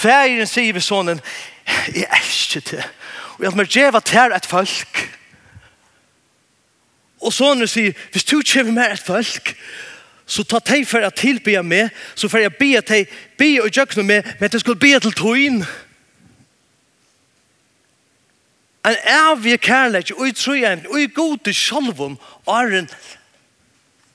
Færen 0.03 0.49
sier 0.51 0.75
vi 0.75 0.83
sånn, 0.83 1.15
jeg 1.95 2.09
elsker 2.09 2.65
det. 2.73 2.85
Og 3.39 3.45
jeg 3.47 3.57
må 3.57 3.67
gjøre 3.67 4.01
til 4.07 4.35
et 4.35 4.49
folk. 4.49 5.03
Og 7.23 7.31
sånne 7.35 7.69
sier, 7.71 7.95
hvis 8.11 8.27
du 8.27 8.41
kommer 8.43 8.75
med 8.81 8.97
et 8.97 9.05
folk, 9.07 9.55
så 10.27 10.45
ta 10.49 10.59
deg 10.65 10.87
for 10.89 11.05
å 11.05 11.13
tilbe 11.15 11.63
meg, 11.67 11.91
så 12.19 12.31
får 12.31 12.47
jeg 12.47 12.57
be 12.59 12.71
deg, 12.89 13.17
be 13.39 13.51
og 13.63 13.71
gjøre 13.71 13.99
noe 14.01 14.09
med, 14.09 14.35
men 14.41 14.51
jeg 14.53 14.63
skulle 14.65 14.83
be 14.83 14.93
til 14.99 15.15
togjen. 15.19 15.63
En 18.83 18.99
evig 19.07 19.61
kærlighet, 19.63 20.15
og 20.17 20.27
jeg 20.27 20.39
tror 20.41 20.59
jeg, 20.59 20.87
og 20.89 20.99
jeg 20.99 21.15
god 21.15 21.45
til 21.47 21.55
sjalvom, 21.55 22.17
er 22.51 22.79
en 22.81 22.89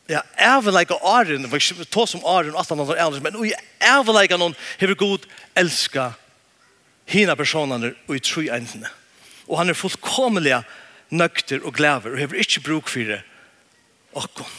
Ja, 0.08 0.22
er 0.40 0.62
vel 0.64 0.76
like 0.78 0.96
Arjen, 1.04 1.50
for 1.50 1.60
ikke 1.60 1.86
to 1.92 2.06
som 2.08 2.24
Arjen 2.24 2.56
og 2.56 2.62
alt 2.62 2.72
annet 2.72 2.94
ellers, 2.96 3.24
men 3.24 3.36
er 3.84 4.04
vel 4.08 4.16
like 4.16 4.38
noen 4.40 4.56
hever 4.80 4.96
god 4.96 5.26
elska 5.60 6.14
hina 7.12 7.36
personene 7.40 7.94
og 8.08 8.16
i 8.16 8.24
tru 8.24 8.46
endene. 8.46 8.88
Og 9.48 9.60
han 9.60 9.72
er 9.72 9.80
fullkomelig 9.80 10.62
nøkter 11.12 11.64
og 11.64 11.76
glæver 11.76 12.16
og 12.16 12.22
hever 12.22 12.40
ikke 12.44 12.64
bruk 12.64 12.92
for 12.92 13.08
det. 13.08 13.20
Okkon. 14.18 14.56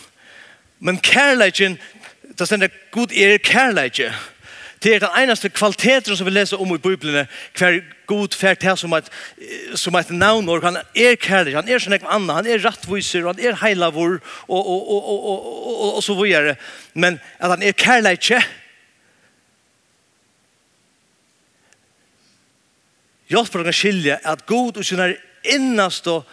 Men 0.84 1.00
kærleikken, 1.00 1.78
det 2.38 2.46
stender 2.46 2.72
god 2.92 3.12
er 3.12 3.40
kærleikken, 3.42 4.12
Det 4.82 4.94
er 4.94 5.02
den 5.02 5.16
eneste 5.22 5.50
kvaliteten 5.50 6.16
som 6.16 6.26
vi 6.26 6.32
leser 6.34 6.60
om 6.60 6.74
i 6.74 6.78
Bibelen, 6.78 7.26
hver 7.58 7.80
god 8.06 8.36
ferd 8.36 8.60
til 8.62 8.76
som 8.78 8.94
et, 8.94 9.08
som 9.74 9.96
et 9.98 10.10
navnår. 10.10 10.62
Han 10.64 10.78
er 10.94 11.18
kærlig, 11.20 11.56
han 11.56 11.68
er 11.68 11.82
sånn 11.82 11.96
ekve 11.98 12.12
anna, 12.14 12.38
han 12.38 12.46
er 12.46 12.62
rattviser, 12.62 13.26
han 13.26 13.42
er 13.42 13.58
heilavur, 13.62 14.20
og, 14.46 14.60
og, 14.60 14.78
og, 14.78 15.02
og, 15.02 15.26
og, 15.32 15.50
og, 15.50 15.74
og, 15.74 15.98
og 15.98 16.06
så 16.06 16.16
videre. 16.22 16.56
Men 16.94 17.20
at 17.38 17.50
han 17.56 17.62
er 17.62 17.76
kærlig 17.76 18.18
ikke, 18.20 18.42
Jag 23.28 23.44
han 23.52 23.68
å 23.68 23.72
skilje 23.76 24.14
at 24.24 24.46
god 24.48 24.78
og 24.80 24.86
sin 24.88 25.02
er 25.02 25.18
existens 25.44 26.24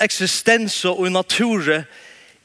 eksistens 0.00 0.84
og 0.84 1.10
nature 1.10 1.84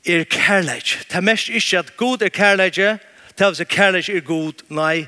er 0.06 0.24
kærlig. 0.24 0.82
Det 1.10 1.18
er 1.18 1.22
mest 1.22 1.50
ikke 1.50 1.80
at 1.80 1.98
god 1.98 2.22
er 2.22 2.30
kærlig, 2.30 2.76
det 2.76 3.60
er 3.60 3.66
kærlig 3.70 4.10
er 4.10 4.26
god, 4.26 4.64
nei, 4.70 5.08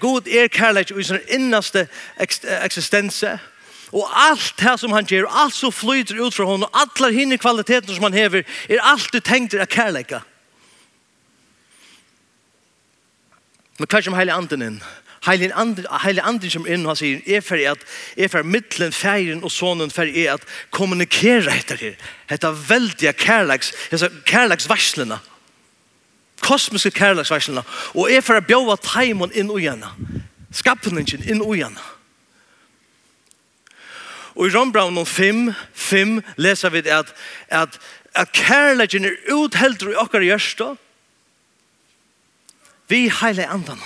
God 0.00 0.26
er 0.26 0.48
kærleik 0.48 0.90
i 0.90 1.02
sin 1.02 1.18
innaste 1.28 1.88
eksistense. 2.64 3.38
Og 3.92 4.06
alt 4.30 4.54
det 4.58 4.80
som 4.80 4.92
han 4.92 5.04
gjør, 5.04 5.26
alt 5.26 5.54
som 5.54 5.72
flyter 5.72 6.20
ut 6.20 6.34
fra 6.34 6.44
honom, 6.44 6.70
alle 6.74 7.14
hinne 7.14 7.38
kvaliteter 7.38 7.94
som 7.94 8.02
han 8.02 8.14
hever, 8.14 8.42
er 8.68 8.82
alt 8.82 9.12
du 9.12 9.20
tenkte 9.20 9.58
er 9.58 9.64
kærleika. 9.64 10.20
Men 13.78 13.88
hva 13.88 14.02
som 14.04 14.14
heilig 14.14 14.34
anden 14.36 14.62
inn? 14.62 14.82
Heilig 15.24 15.50
anden, 15.54 15.86
heilig 16.02 16.22
anden 16.24 16.52
som 16.52 16.66
inn, 16.68 16.86
han 16.88 16.96
sier, 16.96 17.20
er 17.26 17.42
for 17.44 17.60
at, 17.72 17.82
er 18.16 18.28
for 18.32 18.44
mittlen, 18.44 18.92
feiren 18.92 19.42
og 19.44 19.52
sonen, 19.52 19.90
for 19.92 20.08
er 20.08 20.34
at 20.34 20.44
kommunikere 20.72 21.56
etter 21.56 21.80
her. 21.80 21.98
Hetta 22.30 22.52
veldige 22.68 23.12
kærleiks, 23.12 23.72
kærleiksvarslene 24.24 25.18
kosmiske 26.40 26.90
kærlagsverslene, 26.96 27.62
og 27.94 28.12
er 28.12 28.24
for 28.24 28.38
å 28.38 28.44
bjøve 28.44 28.76
teimen 28.84 29.32
inn 29.36 29.52
og 29.52 29.60
igjen. 29.62 29.84
Skapningen 30.52 31.24
inn 31.28 31.42
og 31.44 31.54
igjen. 31.56 31.78
Og 34.34 34.46
i 34.48 34.52
Rombraun 34.54 34.98
5, 35.06 35.50
5 35.74 36.20
leser 36.40 36.72
vi 36.72 36.84
at, 36.88 37.10
at, 37.48 37.80
at 38.14 38.30
kærleggen 38.32 39.04
er 39.04 39.18
uthelder 39.34 39.92
i 39.92 39.98
okker 40.00 40.24
gjørste, 40.24 40.76
Vi 42.90 43.06
heile 43.20 43.46
andan. 43.46 43.78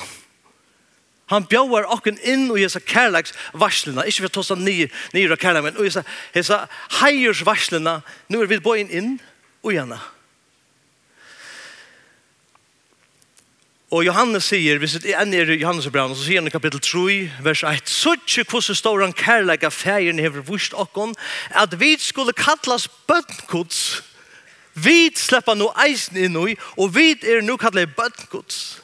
Han 1.33 1.45
bjauar 1.49 1.89
okken 1.93 2.17
inn 2.25 2.47
og 2.53 2.57
jesa 2.61 2.81
kærlegs 2.81 3.35
varslina. 3.53 4.05
Ikke 4.09 4.25
for 4.25 4.31
å 4.31 4.35
ta 4.39 4.45
seg 4.49 4.63
nye, 4.65 4.89
nye 5.13 5.37
kærlegs, 5.41 5.67
men 5.67 5.77
og 5.81 5.89
jesa 6.37 6.63
heiers 7.01 7.45
varslina. 7.45 7.99
Nå 8.33 8.41
er 8.41 8.49
vi 8.49 8.61
bøyen 8.65 8.93
inn 8.93 9.15
og 9.65 9.75
gjennom. 9.77 10.01
Og 13.93 14.07
Johannes 14.07 14.47
sier, 14.49 14.79
hvis 14.81 14.97
det 15.05 15.13
enn 15.13 15.35
er 15.37 15.51
Johannes 15.59 15.91
brann, 15.93 16.15
så 16.17 16.25
sier 16.25 16.41
han 16.41 16.49
i 16.49 16.53
kapittel 16.53 16.81
3, 16.81 17.17
vers 17.45 17.63
1, 17.69 17.91
«Suttje 17.91 18.45
hvordan 18.49 18.79
står 18.79 19.03
han 19.05 19.13
kærleika 19.13 19.69
fægeren 19.69 20.23
hever 20.23 20.47
vust 20.47 20.75
okkon, 20.75 21.13
at 21.51 21.77
vi 21.81 21.97
skulle 22.01 22.33
kallas 22.33 22.89
bøtnkods, 23.09 24.03
vi 24.75 25.13
sleppa 25.15 25.55
no 25.55 25.69
eisen 25.85 26.17
inn 26.19 26.41
i, 26.49 26.57
og 26.81 26.95
vi 26.97 27.13
er 27.23 27.45
nu 27.45 27.59
kallet 27.61 27.93
bøtnkods.» 27.97 28.81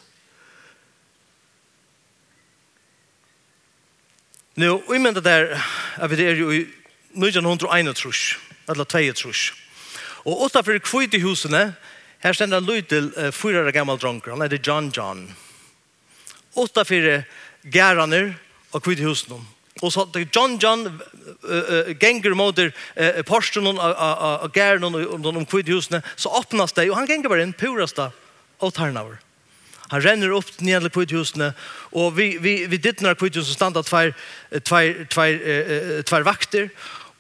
Nå, 4.61 4.83
og 4.87 4.93
jeg 4.93 5.01
mener 5.01 5.21
der, 5.25 5.57
at 5.97 6.11
vi 6.11 6.25
er 6.25 6.37
jo 6.37 6.51
i 6.51 6.67
1901 7.17 7.97
trus, 7.97 8.39
eller 8.69 8.85
2 8.85 9.13
trus. 9.17 9.55
Og 10.25 10.43
utenfor 10.45 10.79
kvite 10.79 11.21
husene, 11.23 11.75
Her 12.21 12.37
stender 12.37 12.61
en 12.61 12.69
lyd 12.69 12.89
til 12.91 13.13
uh, 13.17 13.31
fyra 13.33 13.65
år 13.65 13.73
gammal 13.73 14.01
dronker. 14.01 14.35
Han 14.35 14.45
heter 14.45 14.61
John 14.67 14.91
John. 14.97 15.25
Åtta 16.59 16.85
fire 16.85 17.23
gæraner 17.65 18.35
og 18.73 18.83
kvitt 18.85 19.01
husen 19.05 19.39
om. 19.39 19.47
Og 19.81 19.93
så 19.95 20.05
John 20.35 20.59
John 20.61 20.85
uh, 20.87 20.93
uh, 21.49 21.95
genger 22.01 22.35
mot 22.37 22.59
uh, 22.59 22.71
porsen 23.27 23.67
og 23.71 23.81
uh, 23.81 24.45
uh, 24.45 24.51
gæren 24.53 24.85
og 24.85 25.27
um, 25.27 25.47
kvitt 25.47 25.73
husene, 25.73 26.03
så 26.17 26.29
åpnas 26.29 26.77
det, 26.77 26.91
og 26.91 26.99
han 26.99 27.09
genger 27.09 27.33
bare 27.33 27.47
inn 27.47 27.57
purasta 27.57 28.11
og 28.61 28.75
tarnaver. 28.77 29.17
Han 29.91 30.03
renner 30.05 30.31
opp 30.37 30.51
ned 30.63 30.85
til 30.85 30.93
kvitthusene, 30.95 31.51
og 31.99 32.13
vi, 32.15 32.37
vi, 32.39 32.53
vi 32.71 32.79
dittner 32.79 33.17
kvitthusene 33.19 33.57
standa 33.57 33.83
tvær, 33.83 34.13
tvær, 34.63 35.01
tvær, 35.11 35.41
tvær 36.07 36.27
vakter, 36.29 36.69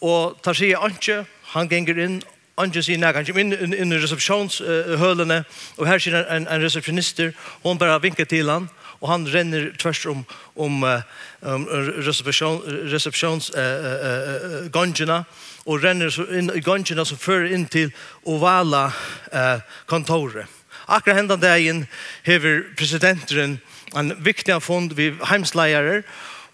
og 0.00 0.37
tar 0.45 0.54
seg 0.54 0.76
ikke, 0.76 1.25
han 1.57 1.71
genger 1.71 1.99
inn, 1.99 2.21
Angen 2.61 2.83
sier 2.83 2.99
nei, 3.00 3.12
han 3.17 3.26
kommer 3.26 3.40
inn, 3.40 3.73
inn 3.73 3.93
i 3.95 3.99
resepsjonshølene, 4.02 5.38
og 5.79 5.87
her 5.88 5.99
sier 6.02 6.17
en, 6.21 6.47
en 6.47 6.62
resepsjonister, 6.62 7.29
og 7.62 7.69
han 7.73 7.81
bare 7.81 8.02
vinker 8.05 8.26
til 8.29 8.47
han, 8.52 8.69
og 9.00 9.07
han 9.09 9.29
renner 9.33 9.71
tvers 9.81 10.02
om, 10.11 10.21
om, 10.61 10.75
um, 10.85 11.64
resepsjon, 12.05 12.61
resepsjonsgangene, 12.93 15.17
uh, 15.17 15.21
uh, 15.21 15.25
og 15.64 15.85
renner 15.85 16.11
inn 16.37 16.50
i 16.52 16.61
gangene 16.64 17.05
som 17.09 17.19
fører 17.21 17.49
inn 17.55 17.67
til 17.71 17.93
ovala 18.29 18.93
uh, 19.33 19.59
kontoret. 19.88 20.47
Akkurat 20.90 21.17
hendan 21.21 21.40
dagen 21.40 21.87
hever 22.26 22.62
presidenten 22.76 23.61
en 23.97 24.25
viktig 24.25 24.62
fond 24.62 24.93
vi 24.99 25.14
heimsleiere, 25.31 26.02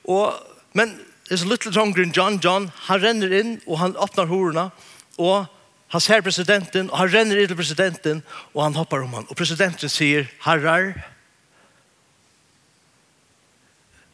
og, 0.04 0.32
men 0.76 0.88
det 1.26 1.34
er 1.34 1.40
så 1.42 1.48
litt 1.50 1.66
John 1.74 2.38
John, 2.38 2.70
han 2.86 3.02
renner 3.02 3.32
inn, 3.34 3.56
og 3.66 3.80
han 3.80 3.96
åpner 3.98 4.28
horene, 4.30 4.70
og 5.18 5.50
Han 5.96 6.00
ser 6.04 6.20
presidenten, 6.20 6.90
og 6.92 6.98
han 6.98 7.08
renner 7.08 7.38
inn 7.40 7.48
til 7.48 7.56
presidenten, 7.56 8.18
og 8.52 8.58
han 8.66 8.74
hoppar 8.76 9.06
om 9.06 9.14
han. 9.16 9.24
Og 9.32 9.38
presidenten 9.38 9.88
sier, 9.88 10.26
herrar, 10.44 10.90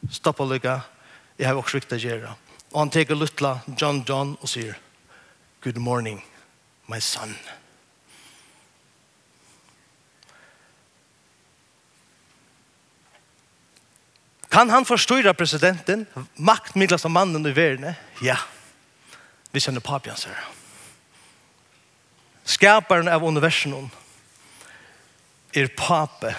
stoppa 0.07 0.47
lykka, 0.47 0.77
jeg 1.43 1.49
har 1.51 1.59
også 1.59 1.81
riktig 1.81 1.99
å 1.99 2.05
gjøre. 2.05 2.37
Og 2.71 2.79
han 2.85 2.95
teker 2.95 3.19
luttla 3.19 3.57
John 3.75 4.05
John 4.07 4.37
og 4.39 4.53
sier, 4.55 4.79
good 5.67 5.83
morning, 5.83 6.23
my 6.87 7.03
son. 7.03 7.35
Kan 14.55 14.71
han 14.71 14.87
forstyrra 14.87 15.35
presidenten, 15.35 16.07
maktmidlast 16.39 17.11
av 17.11 17.19
mannen 17.19 17.51
i 17.51 17.59
verden? 17.59 17.97
Ja, 18.23 18.39
vi 19.51 19.67
kjenner 19.67 19.83
papian, 19.83 20.15
sier 20.15 20.62
skaparen 22.45 23.09
av 23.09 23.25
universum 23.25 23.91
er 25.55 25.69
pape 25.77 26.35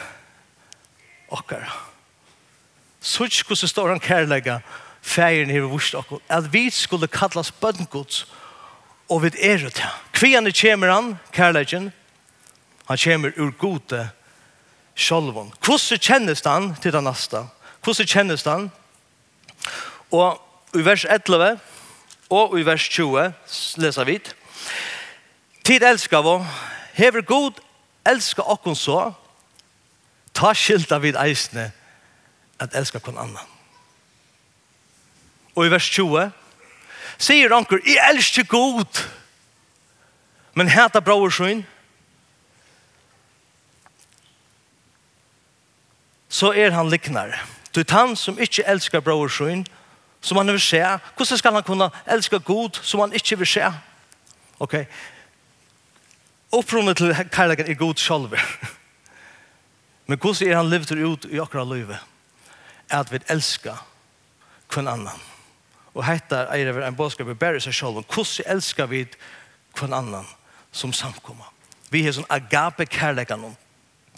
okkara. 1.34 1.72
Sutt 3.04 3.44
hvordan 3.48 3.70
står 3.70 3.94
han 3.94 4.04
kærlega 4.04 4.62
feiren 5.04 5.52
her 5.52 5.68
vurs 5.68 5.92
okkur, 5.94 6.22
at 6.30 6.48
vi 6.54 6.70
skulle 6.72 7.08
kallas 7.12 7.52
bøngods 7.52 8.24
og 9.12 9.24
vi 9.24 9.34
er 9.44 9.58
det. 9.68 9.90
Kvianne 10.16 10.54
kommer 10.56 10.90
han, 10.90 11.18
kærlegen, 11.34 11.92
han 12.88 12.98
kommer 12.98 13.32
ur 13.38 13.52
gode 13.60 14.10
sjolvon. 14.96 15.54
Hvordan 15.66 16.00
kjennes 16.00 16.42
han 16.46 16.76
til 16.82 16.94
den 16.94 17.04
nasta? 17.04 17.48
Hvordan 17.84 18.08
kjennes 18.08 18.44
han? 18.48 18.72
Og 20.12 20.40
i 20.74 20.86
vers 20.86 21.06
11 21.06 21.60
og 22.30 22.60
i 22.60 22.66
vers 22.66 22.88
20 22.90 23.34
leser 23.84 24.08
vi 24.10 24.18
det. 24.18 24.34
Tid 25.64 25.84
elskar 25.84 26.22
vi. 26.22 26.46
Hever 26.94 27.22
god 27.22 27.60
elskar 28.06 28.44
okkon 28.52 28.76
så. 28.76 29.14
Ta 30.34 30.54
skilta 30.54 30.98
vid 30.98 31.16
eisne 31.16 31.72
at 32.60 32.76
elskar 32.76 33.00
kon 33.00 33.18
annan. 33.18 33.50
Og 35.56 35.66
i 35.66 35.72
vers 35.72 35.90
20 35.90 36.32
sier 37.22 37.54
anker, 37.56 37.80
i 37.86 37.96
elskar 38.10 38.44
god, 38.50 39.04
men 40.54 40.68
heta 40.68 41.00
braursyn, 41.00 41.64
så 46.30 46.52
er 46.52 46.74
han 46.74 46.90
liknar. 46.90 47.38
Du 47.76 47.84
han 47.90 48.16
som 48.16 48.40
ikkje 48.42 48.66
elskar 48.68 49.00
braursyn, 49.00 49.66
som 50.22 50.38
han 50.38 50.52
vil 50.52 50.62
se, 50.62 50.82
hvordan 51.16 51.38
skal 51.38 51.54
han 51.54 51.64
kunne 51.64 51.90
elska 52.08 52.38
god 52.38 52.80
som 52.82 53.00
han 53.00 53.14
ikkje 53.14 53.38
vil 53.38 53.48
se? 53.48 53.72
Ok, 54.60 54.76
Opprunnet 56.54 56.98
til 56.98 57.16
kærleken 57.34 57.70
er 57.70 57.80
god 57.80 57.98
sjolver. 57.98 58.42
Men 60.08 60.20
hvordan 60.20 60.50
er 60.50 60.58
han 60.60 60.70
livet 60.70 60.92
ut 60.92 61.26
i 61.26 61.40
akkurat 61.40 61.68
livet? 61.68 62.00
At 62.90 63.12
vi 63.12 63.20
elsker 63.30 63.80
hvem 64.74 64.88
annan. 64.88 65.22
Og 65.94 66.06
hettar 66.06 66.50
er 66.54 66.72
det 66.72 66.86
en 66.88 66.96
bådskap 66.96 67.30
i 67.30 67.38
bære 67.38 67.62
seg 67.62 67.74
sjolven. 67.74 68.06
Hvordan 68.06 68.56
elsker 68.56 68.86
vi 68.86 69.06
hvem 69.80 69.94
annan 69.94 70.30
som 70.72 70.94
samkommer? 70.94 71.50
Vi 71.90 72.04
har 72.06 72.16
sånn 72.16 72.30
agape 72.30 72.86
kærleken 72.90 73.54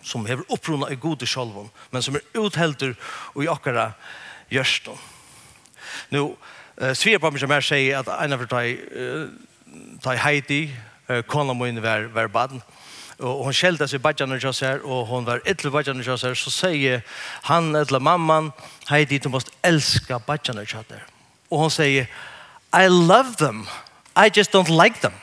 som 0.05 0.25
har 0.29 0.43
opprunnet 0.53 0.93
i 0.93 0.99
god 1.01 1.25
sjolven, 1.27 1.69
men 1.91 2.03
som 2.03 2.15
er 2.15 2.23
uthelter 2.39 2.93
i 3.41 3.47
akkurat 3.51 3.95
gjørsten. 4.53 4.99
Nå, 6.13 6.27
uh, 6.81 6.93
Svirpa, 6.93 7.31
som 7.37 7.51
jeg 7.57 7.65
sier, 7.65 7.99
at 7.99 8.11
en 8.13 8.35
av 8.35 8.45
de, 8.45 8.75
uh, 8.95 9.87
de 10.05 10.17
heiti, 10.21 10.61
kona 11.27 11.53
min 11.53 11.81
var, 11.83 12.07
var 12.13 12.27
baden. 12.27 12.61
Og 13.19 13.45
hon 13.47 13.55
skjeldte 13.55 13.87
seg 13.87 14.01
badjan 14.03 14.35
og 14.35 14.41
kjøs 14.43 14.61
og 14.83 15.05
hon 15.07 15.27
var 15.27 15.43
ytterlig 15.47 15.71
badjan 15.71 16.01
og 16.01 16.07
kjøs 16.07 16.41
så 16.41 16.51
sier 16.51 17.03
han 17.47 17.69
ytterlig 17.71 18.01
mamman, 18.03 18.51
heidi 18.89 19.21
du 19.23 19.29
måst 19.31 19.53
elska 19.63 20.19
badjan 20.19 20.59
og 20.59 20.67
kjøs. 20.67 21.05
Og 21.51 21.63
hon 21.63 21.71
sier, 21.71 22.09
I 22.75 22.87
love 22.89 23.37
them, 23.39 23.67
I 24.15 24.27
just 24.35 24.51
don't 24.51 24.71
like 24.71 24.99
them. 24.99 25.13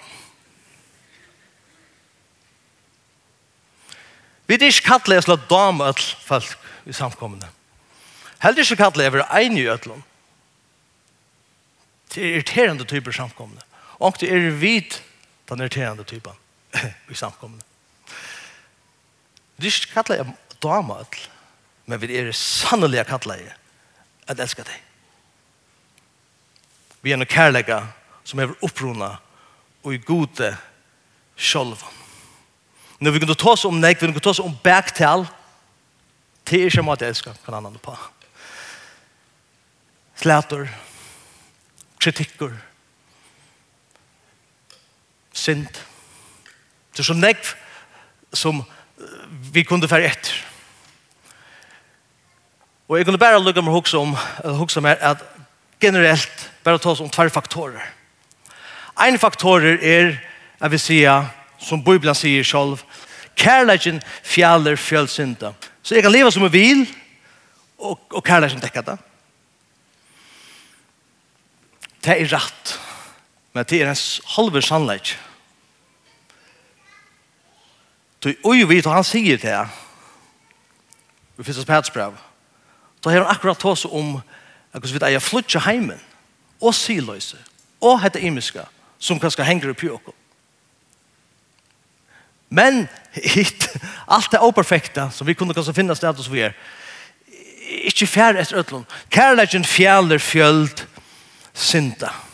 Vi 4.46 4.56
er 4.56 4.68
ikke 4.68 4.88
kattelig 4.88 5.20
å 5.20 5.26
slå 5.26 5.36
dame 5.48 5.86
øtl 5.92 6.08
folk 6.26 6.56
i 6.88 6.92
samkommende. 6.96 7.48
Heller 8.42 8.64
ikke 8.64 8.80
kattelig 8.80 9.06
å 9.08 9.14
være 9.14 9.28
ein 9.38 9.56
i 9.56 9.68
øtlom. 9.70 10.02
Det 12.12 12.20
er 12.20 12.34
irriterende 12.34 12.84
typer 12.84 13.14
samkommende. 13.14 13.62
Og 14.02 14.18
det 14.20 14.32
er 14.32 14.50
vidt 14.58 14.98
den 15.54 15.64
irriterende 15.64 16.04
typen 16.04 16.36
i 17.10 17.14
samkommende. 17.14 17.64
Det 19.56 19.68
er 19.68 19.74
ikke 19.78 19.94
kattelig 19.94 20.24
om 20.24 20.32
damer, 20.62 21.18
men 21.86 22.00
vi 22.00 22.16
er 22.18 22.32
sannelig 22.36 23.04
kattelig 23.06 23.44
at 24.28 24.40
elsker 24.40 24.66
deg. 24.66 24.78
Vi 27.02 27.12
er 27.12 27.18
noen 27.18 27.30
kærlega 27.30 27.82
som 28.24 28.40
er 28.42 28.54
opprona 28.62 29.16
og 29.82 29.94
i 29.94 30.00
gode 30.02 30.52
sjolven. 31.36 32.00
Når 33.02 33.14
vi 33.14 33.22
kunne 33.22 33.34
ta 33.34 33.50
oss 33.50 33.64
om 33.66 33.80
nek, 33.82 33.98
vi 33.98 34.06
kunne 34.06 34.22
ta 34.22 34.30
oss 34.30 34.42
om 34.42 34.54
bæktal, 34.62 35.26
det 36.46 36.60
er 36.60 36.68
ikke 36.70 36.82
om 36.84 36.92
at 36.92 37.02
jeg 37.02 37.14
elsker, 37.14 37.38
kan 37.44 37.54
annan 37.54 37.72
andre 37.72 37.82
på. 37.82 37.96
Slætor, 40.22 40.68
kritikker, 41.98 42.54
synd. 45.32 45.68
Det 46.92 47.00
er 47.02 47.08
så 47.08 47.16
nekv 47.16 47.54
som 48.36 48.62
vi 49.52 49.64
kunde 49.66 49.88
fære 49.88 50.10
etter. 50.12 50.34
Og 52.88 52.98
jeg 52.98 53.06
kunne 53.08 53.20
bare 53.20 53.40
lukke 53.40 53.62
meg 53.64 53.72
huksa 53.72 54.02
om, 54.02 54.16
huksa 54.58 54.82
meg 54.84 55.00
at 55.00 55.22
generelt 55.80 56.48
bare 56.64 56.78
ta 56.78 56.92
oss 56.92 57.00
om 57.00 57.10
tvær 57.10 57.32
faktorer. 57.32 57.86
Ein 59.00 59.18
faktorer 59.18 59.80
er, 59.80 60.18
jeg 60.60 60.70
vil 60.74 60.80
si, 60.80 60.98
som 61.62 61.84
Bibelen 61.84 62.14
sier 62.14 62.44
selv, 62.44 62.82
kærleggen 63.38 64.02
fjaller 64.22 64.76
fjølsynda. 64.76 65.54
Så 65.82 65.96
jeg 65.96 66.04
kan 66.04 66.12
leva 66.12 66.30
som 66.30 66.44
jeg 66.46 66.52
vil, 66.52 66.84
og, 67.78 67.98
og 68.12 68.22
kærleggen 68.24 68.60
dekker 68.62 68.84
det. 68.86 68.98
Det 72.02 72.18
er 72.18 72.30
rett. 72.34 72.76
Men 73.52 73.64
det 73.68 73.82
er 73.82 73.86
hans 73.86 74.20
halve 74.36 74.62
sannleik. 74.62 75.18
Du 78.24 78.32
oi 78.44 78.62
vit, 78.64 78.86
og 78.86 78.94
han 78.94 79.04
sier 79.04 79.36
det 79.36 79.50
her, 79.50 79.70
finnes 81.34 81.48
Fyrstas 81.48 81.66
Petsbrev, 81.66 82.14
da 83.02 83.10
har 83.10 83.24
han 83.24 83.34
akkurat 83.34 83.58
tås 83.58 83.84
om 83.84 84.20
at 84.72 84.84
vi 84.86 85.00
eier 85.02 85.20
flutja 85.20 85.60
heimen, 85.66 85.98
og 86.62 86.74
siløse, 86.74 87.40
og 87.82 87.98
hette 88.00 88.20
imiska, 88.22 88.68
som 88.98 89.18
kan 89.18 89.26
kanskje 89.26 89.44
henger 89.44 89.72
oppi 89.74 89.90
okko. 89.90 90.14
Men 92.48 92.86
hit, 93.12 93.66
alt 94.14 94.34
er 94.34 94.46
operfekta, 94.46 95.10
som 95.10 95.26
vi 95.26 95.34
kunne 95.34 95.54
kanskje 95.54 95.74
finne 95.74 95.96
sted 95.98 96.14
hos 96.14 96.30
vi 96.30 96.44
er, 96.46 96.54
ikke 97.88 98.06
fjær 98.06 98.38
etter 98.38 98.60
øtlån. 98.60 98.84
Kærleikken 99.10 99.64
fjæler 99.64 100.22
fjöld 100.22 100.84
synda. 101.54 102.12
Kærleikken 102.12 102.31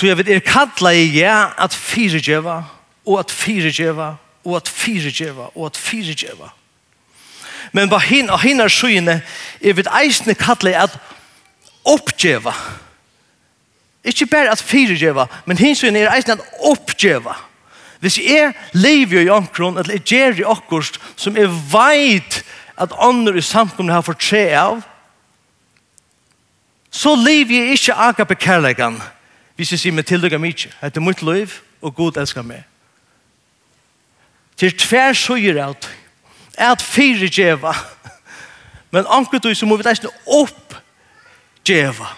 Så 0.00 0.06
jeg 0.06 0.18
vet, 0.18 0.28
er 0.28 0.44
kallet 0.44 1.00
i 1.00 1.08
ja 1.20 1.48
at 1.58 1.74
fyregjeva, 1.74 2.62
og 3.06 3.18
at 3.18 3.30
fyregjeva, 3.30 4.14
og 4.44 4.56
at 4.56 4.68
fyregjeva, 4.68 5.50
og 5.54 5.66
at 5.66 5.76
fyregjeva. 5.76 6.50
Men 7.72 7.88
på 7.88 7.98
hin 7.98 8.30
og 8.30 8.40
hinner 8.40 8.68
søgne, 8.68 9.22
er 9.60 9.76
vet 9.76 9.88
eisne 10.02 10.34
kallet 10.34 10.76
at 10.76 10.98
oppgjeva. 11.86 12.52
Ikke 14.04 14.26
bare 14.26 14.52
at 14.52 14.62
fyregjeva, 14.62 15.26
men 15.46 15.58
hin 15.58 15.74
søgne 15.74 16.04
er 16.04 16.12
eisne 16.14 16.36
at 16.36 16.44
oppgjeva. 16.60 17.34
Hvis 18.00 18.18
jeg 18.20 18.52
lever 18.72 19.24
i 19.24 19.32
omkron, 19.32 19.78
eller 19.78 19.96
jeg 19.96 20.04
gjør 20.04 20.40
i 20.40 20.48
akkurst, 20.52 21.00
som 21.16 21.36
jeg 21.36 21.48
vet 21.72 22.42
at 22.76 22.92
andre 23.00 23.38
i 23.38 23.40
samkomne 23.40 23.92
har 23.92 24.04
fått 24.04 24.20
tre 24.20 24.44
av, 24.60 24.82
så 26.92 27.14
lever 27.16 27.56
jeg 27.56 27.78
ikke 27.78 27.96
agape 28.08 28.36
kærleggene, 28.40 29.00
Hvis 29.56 29.72
jeg 29.72 29.80
sier 29.80 29.94
meg 29.96 30.06
tildykker 30.06 30.40
mye, 30.40 30.68
det 30.82 30.96
er 30.96 31.04
mitt 31.04 31.22
liv, 31.24 31.60
og 31.80 31.94
Gud 31.96 32.18
elsker 32.20 32.44
meg. 32.44 32.64
Til 34.56 34.72
tver 34.78 35.12
søyer 35.16 35.60
alt, 35.64 35.88
er 36.56 36.72
at 36.72 36.82
fire 36.82 37.28
djeva, 37.28 37.72
men 38.92 39.08
anker 39.12 39.40
du 39.40 39.54
så 39.54 39.68
må 39.68 39.76
vi 39.76 39.84
leisne 39.86 40.12
opp 40.26 40.76
djeva, 41.66 42.12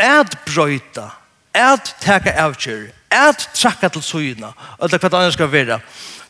at 0.00 0.36
brøyta, 0.46 1.10
at 1.52 1.94
teka 2.00 2.32
avkjør, 2.44 2.88
at 3.12 3.48
trakka 3.54 3.88
til 3.92 4.02
søyna, 4.02 4.52
er 4.80 4.88
hva 4.88 4.98
det 4.98 5.12
andre 5.12 5.32
skal 5.32 5.52
være. 5.52 5.80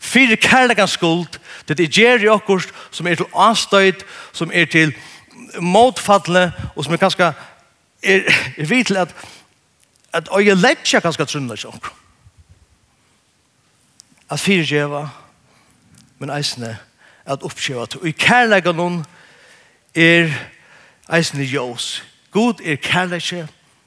Fire 0.03 0.37
kærlegan 0.37 0.88
skuld, 0.90 1.38
det 1.68 1.79
er 1.81 1.90
gjer 1.90 2.25
i 2.25 2.31
okkur 2.31 2.64
som 2.90 3.07
er 3.07 3.20
til 3.20 3.31
anstøyt, 3.38 4.03
som 4.33 4.51
er 4.53 4.66
til 4.66 4.94
motfattelig, 5.61 6.51
og 6.75 6.85
som 6.85 6.94
er 6.94 7.03
ganske, 7.03 7.31
er, 8.03 8.27
er 8.59 8.66
vidt 8.66 8.87
til 8.90 8.98
at 8.98 9.14
at 10.12 10.29
øye 10.38 10.55
letja 10.55 11.01
ganske 11.01 11.25
trunna 11.25 11.57
sjokk. 11.57 11.90
At 14.31 14.40
fire 14.40 14.64
djeva, 14.64 15.09
men 16.18 16.31
eisne 16.31 16.77
at 17.27 17.42
oppgjeva 17.42 17.87
til. 17.87 18.01
Og 18.01 18.09
i 18.09 18.16
kærlega 18.16 18.72
noen 18.72 19.03
er 19.94 20.33
eisne 21.12 21.44
ljós. 21.44 22.03
God 22.31 22.61
er 22.64 22.77
kærlega, 22.77 23.46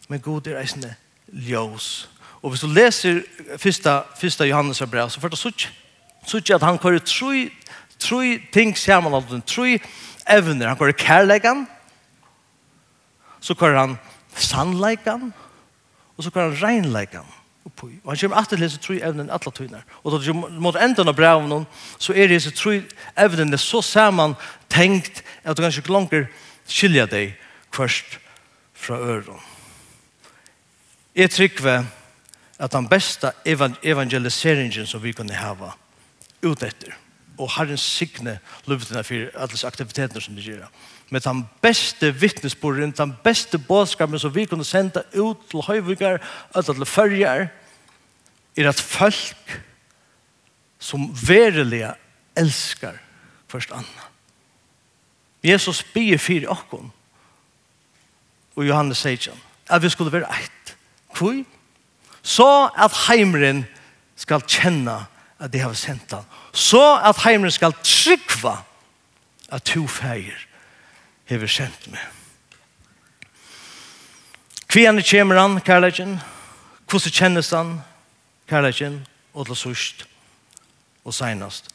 men 0.10 0.20
god 0.20 0.48
er 0.48 0.60
eisne 0.62 0.96
ljós. 1.34 2.08
Og 2.42 2.50
hvis 2.50 2.62
du 2.62 2.68
leser 2.68 3.22
fyrsta, 3.58 4.04
fyrsta 4.20 4.46
Johannes 4.46 4.82
av 4.82 4.90
brev, 4.90 5.10
så 5.10 5.22
får 5.22 5.34
du 5.34 5.38
sutt, 5.40 5.70
sutt 6.28 6.50
at 6.54 6.62
han 6.62 6.78
kører 6.78 7.02
tru, 7.02 7.48
tru 8.00 8.38
ting 8.54 8.76
saman 8.78 9.14
av 9.18 9.26
den, 9.30 9.42
tru 9.42 9.78
evner. 10.30 10.68
Han 10.68 10.78
kører 10.78 10.98
kærlegan, 11.00 11.66
så 13.42 13.54
kører 13.58 13.80
han 13.80 13.98
sannleikan, 14.36 15.34
og 16.18 16.24
så 16.24 16.32
kvar 16.32 16.54
reinleikan 16.62 17.28
uppi. 17.66 18.00
Og 18.04 18.12
han 18.12 18.20
kommer 18.20 18.38
alltid 18.38 18.58
til 18.58 18.66
disse 18.66 18.82
tre 18.82 19.00
evnen 19.08 19.30
alle 19.30 19.52
tøyner. 19.52 19.84
Og 20.04 20.14
da 20.14 20.34
mot 20.34 20.76
enden 20.76 21.12
av 21.12 21.18
breven 21.18 21.66
så 21.98 22.14
er 22.14 22.32
disse 22.32 22.54
tre 22.56 22.84
evnene 23.18 23.58
så 23.58 23.82
saman 23.82 24.36
tenkt 24.70 25.24
at 25.44 25.58
du 25.58 25.64
kanskje 25.64 25.84
ikke 25.84 25.96
langer 25.96 26.28
skilja 26.68 27.06
deg 27.10 27.36
først 27.76 28.20
fra 28.74 29.00
øren. 29.00 29.42
Jeg 31.16 31.32
trykker 31.32 31.86
at 32.60 32.72
den 32.72 32.88
beste 32.88 33.32
evangeliseringen 33.46 34.88
som 34.88 35.04
vi 35.04 35.12
kunne 35.12 35.36
hava 35.36 35.74
ut 36.44 36.64
etter 36.64 36.96
og 37.38 37.52
en 37.60 37.78
signe 37.78 38.40
luftene 38.66 39.04
for 39.04 39.32
alle 39.36 39.68
aktivitetene 39.68 40.22
som 40.22 40.36
de 40.36 40.42
gjør 40.42 40.68
med 41.10 41.22
den 41.22 41.50
beste 41.62 42.14
vittnesbordet, 42.16 42.98
den 42.98 43.14
beste 43.24 43.58
bådskapen 43.58 44.20
som 44.20 44.36
vi 44.36 44.46
kunne 44.46 44.66
sende 44.66 45.04
ut 45.14 45.38
til 45.50 45.62
høyvigar, 45.62 46.22
ut 46.58 46.66
til 46.66 46.86
følger, 46.86 47.48
er 48.58 48.70
at 48.70 48.82
folk 48.82 49.62
som 50.80 51.10
verilig 51.28 51.86
elskar 52.38 52.98
først 53.48 53.72
anna. 53.72 54.10
Jesus 55.44 55.84
bier 55.94 56.18
fyrir 56.18 56.50
okkon, 56.50 56.92
og 58.56 58.68
Johannes 58.68 59.04
sier 59.04 59.36
at 59.70 59.84
vi 59.84 59.90
skulle 59.90 60.12
være 60.12 60.30
eit. 60.34 60.78
Hvor? 61.18 61.44
Så 62.24 62.70
at 62.78 62.94
heimren 63.08 63.66
skal 64.16 64.42
kjenne 64.48 65.06
at 65.40 65.54
de 65.54 65.60
har 65.60 65.74
sendt 65.74 66.14
han. 66.14 66.24
Så 66.54 66.82
at 67.04 67.20
heimren 67.26 67.52
skal 67.52 67.76
trykva 67.84 68.58
at 69.52 69.64
to 69.64 69.88
feir 69.88 70.34
hever 71.26 71.48
sendt 71.48 71.88
meg. 71.92 72.02
Kvianne 74.68 75.04
kommer 75.04 75.40
han, 75.40 75.62
kærleggen. 75.62 76.20
hvordan 76.90 77.12
kjennes 77.12 77.50
han, 77.50 77.82
kærleggen? 78.48 79.06
og 79.36 79.46
til 79.46 79.56
sørst, 79.56 80.06
og 81.04 81.14
senast. 81.14 81.70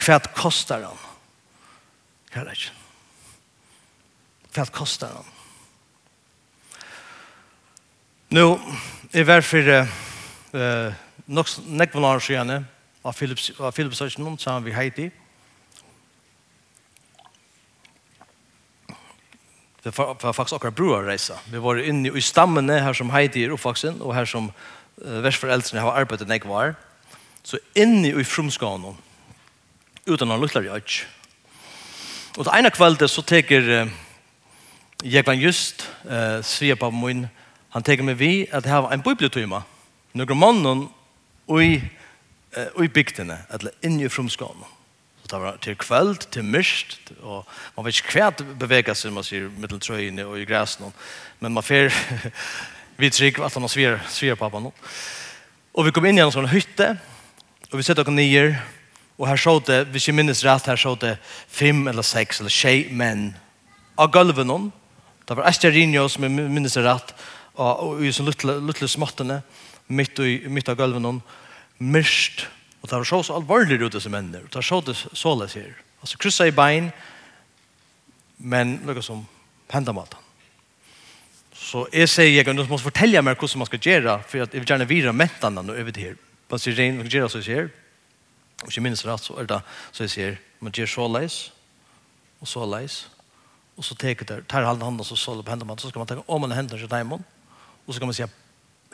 Hva 0.00 0.18
kostar 0.36 0.84
han, 0.84 0.98
kærleggen? 2.32 2.76
Hva 4.54 4.66
kostar 4.72 5.14
han? 5.16 5.30
Nå, 8.30 8.44
i 9.12 9.24
hvert 9.26 9.44
fall 9.44 9.70
uh, 9.80 10.92
nok 11.26 11.48
nekvann 11.66 12.04
år 12.04 12.22
siden 12.22 12.66
av 13.04 13.16
Philips, 13.16 13.50
av 13.58 13.72
Philips 13.74 13.98
Søsken, 13.98 14.38
sammen 14.38 14.68
med 14.68 14.76
Heidi, 14.76 15.10
Det 19.84 19.98
var 19.98 20.32
faktisk 20.32 20.58
akkurat 20.58 20.74
bror 20.74 21.06
reisa. 21.06 21.38
Vi 21.48 21.58
var 21.58 21.80
inne 21.80 22.12
i 22.12 22.20
stammene 22.20 22.82
her 22.84 22.92
som 22.92 23.10
Heidi 23.10 23.44
er 23.44 23.54
oppvaksen, 23.54 24.02
og 24.04 24.14
her 24.14 24.28
som 24.28 24.50
uh, 24.50 25.22
versforeldrene 25.24 25.80
har 25.80 25.96
arbeidet 26.02 26.28
nek 26.28 26.44
var. 26.44 26.74
Så 27.42 27.58
inne 27.74 28.12
i 28.12 28.24
frumskånen, 28.24 28.98
utan 30.06 30.30
å 30.30 30.36
lukter 30.36 30.66
jeg 30.68 30.84
ikke. 30.84 31.08
Og 32.36 32.44
det 32.44 32.58
ene 32.58 32.72
kveldet 32.74 33.08
så 33.10 33.24
teker 33.24 33.70
uh, 33.86 33.94
Jeklan 35.00 35.40
Just, 35.40 35.86
uh, 36.04 36.44
sier 36.44 36.76
på 36.76 36.90
min, 36.92 37.24
han 37.72 37.86
teker 37.86 38.04
meg 38.04 38.20
vi 38.20 38.34
at 38.52 38.66
det 38.66 38.74
var 38.74 38.92
en 38.92 39.04
bibeltøyma. 39.06 39.62
Noen 40.12 40.38
mannen 40.38 40.84
og 41.48 41.64
i, 41.64 41.78
uh, 42.58 42.84
i 42.84 42.92
bygdene, 42.92 43.38
eller 43.48 43.72
inne 43.80 44.04
i 44.04 44.12
frumskånen 44.12 44.79
det 45.30 45.38
var 45.40 45.58
til 45.62 45.76
kveld, 45.78 46.26
til 46.34 46.44
myrst, 46.44 47.12
og 47.22 47.46
man 47.76 47.86
vet 47.86 48.00
ikke 48.00 48.16
hva 48.18 48.30
det 48.34 48.46
beveger 48.58 48.96
seg, 48.98 49.12
man 49.14 49.26
sier, 49.26 49.46
mittel 49.62 49.80
trøyene 49.82 50.26
og 50.26 50.40
i 50.40 50.46
græsen, 50.48 50.90
men 51.40 51.54
man 51.54 51.66
fer, 51.66 51.94
vi 53.00 53.12
trygg 53.14 53.38
at 53.38 53.54
han 53.54 53.66
har 53.66 53.72
svir, 53.72 53.98
svir 54.10 54.38
på 54.38 54.50
nå. 54.50 54.72
Og 55.74 55.86
vi 55.86 55.94
kom 55.94 56.08
inn 56.10 56.18
i 56.18 56.24
en 56.24 56.34
sånn 56.34 56.50
hytte, 56.50 56.92
og 57.70 57.78
vi 57.78 57.86
sitter 57.86 58.08
og 58.08 58.16
nyer, 58.16 58.56
og 59.20 59.28
her 59.28 59.38
så 59.38 59.58
det, 59.62 59.84
hvis 59.92 60.08
jeg 60.08 60.16
minnes 60.16 60.42
rett, 60.46 60.66
her 60.66 60.80
så 60.80 60.96
det 60.98 61.14
fem 61.46 61.86
eller 61.90 62.06
seks 62.06 62.40
eller 62.40 62.52
tjej 62.52 62.88
menn 62.90 63.30
av 64.00 64.10
gulven 64.12 64.48
noen, 64.50 64.70
det 65.28 65.36
var 65.38 65.46
Esterinio 65.46 66.08
som 66.10 66.26
jeg 66.26 66.34
minnes 66.34 66.78
rett, 66.82 67.12
og, 67.54 67.68
og 67.70 68.02
i 68.02 68.10
sånn 68.14 68.26
luttelig 68.30 68.90
småttene, 68.90 69.42
mitt, 69.90 70.18
i, 70.18 70.40
midt 70.50 70.70
av 70.72 70.78
gulven 70.80 71.04
noen, 71.06 71.20
myrst, 71.78 72.42
myrst, 72.42 72.48
Og 72.80 72.88
det 72.88 72.96
var 72.96 73.04
så 73.04 73.22
så 73.22 73.36
alvorlig 73.36 73.80
ut 73.82 73.92
disse 73.92 74.10
mennene. 74.12 74.44
Og 74.44 74.48
det 74.48 74.60
var 74.60 74.66
så 74.66 74.80
det 74.80 74.96
så 74.96 75.34
les 75.36 75.54
her. 75.54 75.76
Altså 76.00 76.18
kryssa 76.18 76.46
i 76.48 76.54
bein, 76.56 76.90
men 78.38 78.78
noe 78.86 79.02
som 79.04 79.26
hendet 79.72 79.94
med 79.94 80.08
han. 80.08 80.26
Så 81.60 81.84
jeg 81.92 82.08
sier, 82.08 82.32
jeg 82.40 82.56
må 82.56 82.78
fortelle 82.80 83.20
meg 83.22 83.36
hvordan 83.38 83.60
man 83.60 83.68
skal 83.68 83.84
gjøre, 83.84 84.16
for 84.26 84.40
jeg 84.40 84.52
vil 84.54 84.66
gjerne 84.66 84.88
vire 84.88 85.12
mentene 85.12 85.62
nå 85.62 85.76
over 85.76 85.92
det 85.94 86.02
her. 86.02 86.16
Bare 86.48 86.62
sier 86.62 86.74
rein, 86.78 86.96
man 86.96 87.06
kan 87.06 87.20
gjøre 87.20 87.30
så 87.30 87.42
jeg 87.42 87.48
sier. 87.50 87.70
Og 88.64 88.72
ikke 88.72 88.82
minst 88.84 89.06
rett, 89.06 89.22
så 89.24 89.36
er 89.40 89.48
det 89.48 89.60
så 89.92 90.04
jeg 90.04 90.14
sier, 90.14 90.38
man 90.60 90.74
gjør 90.74 90.90
så 90.90 91.06
leis, 91.08 91.38
og 92.40 92.48
så 92.48 92.64
leis, 92.68 92.96
og 93.76 93.84
så 93.86 93.96
teker 93.96 94.28
det, 94.28 94.40
tar 94.48 94.66
halden 94.66 94.84
handen, 94.84 95.04
så 95.04 95.16
så 95.16 95.36
det 95.36 95.44
på 95.46 95.54
hendene, 95.54 95.76
så 95.80 95.88
skal 95.88 96.02
man 96.02 96.08
tenke 96.10 96.26
om 96.28 96.42
man 96.44 96.52
hender 96.52 96.80
seg 96.80 96.90
deimen, 96.90 97.24
og 97.86 97.94
så 97.94 98.00
kan 98.00 98.10
man 98.10 98.16
si, 98.16 98.26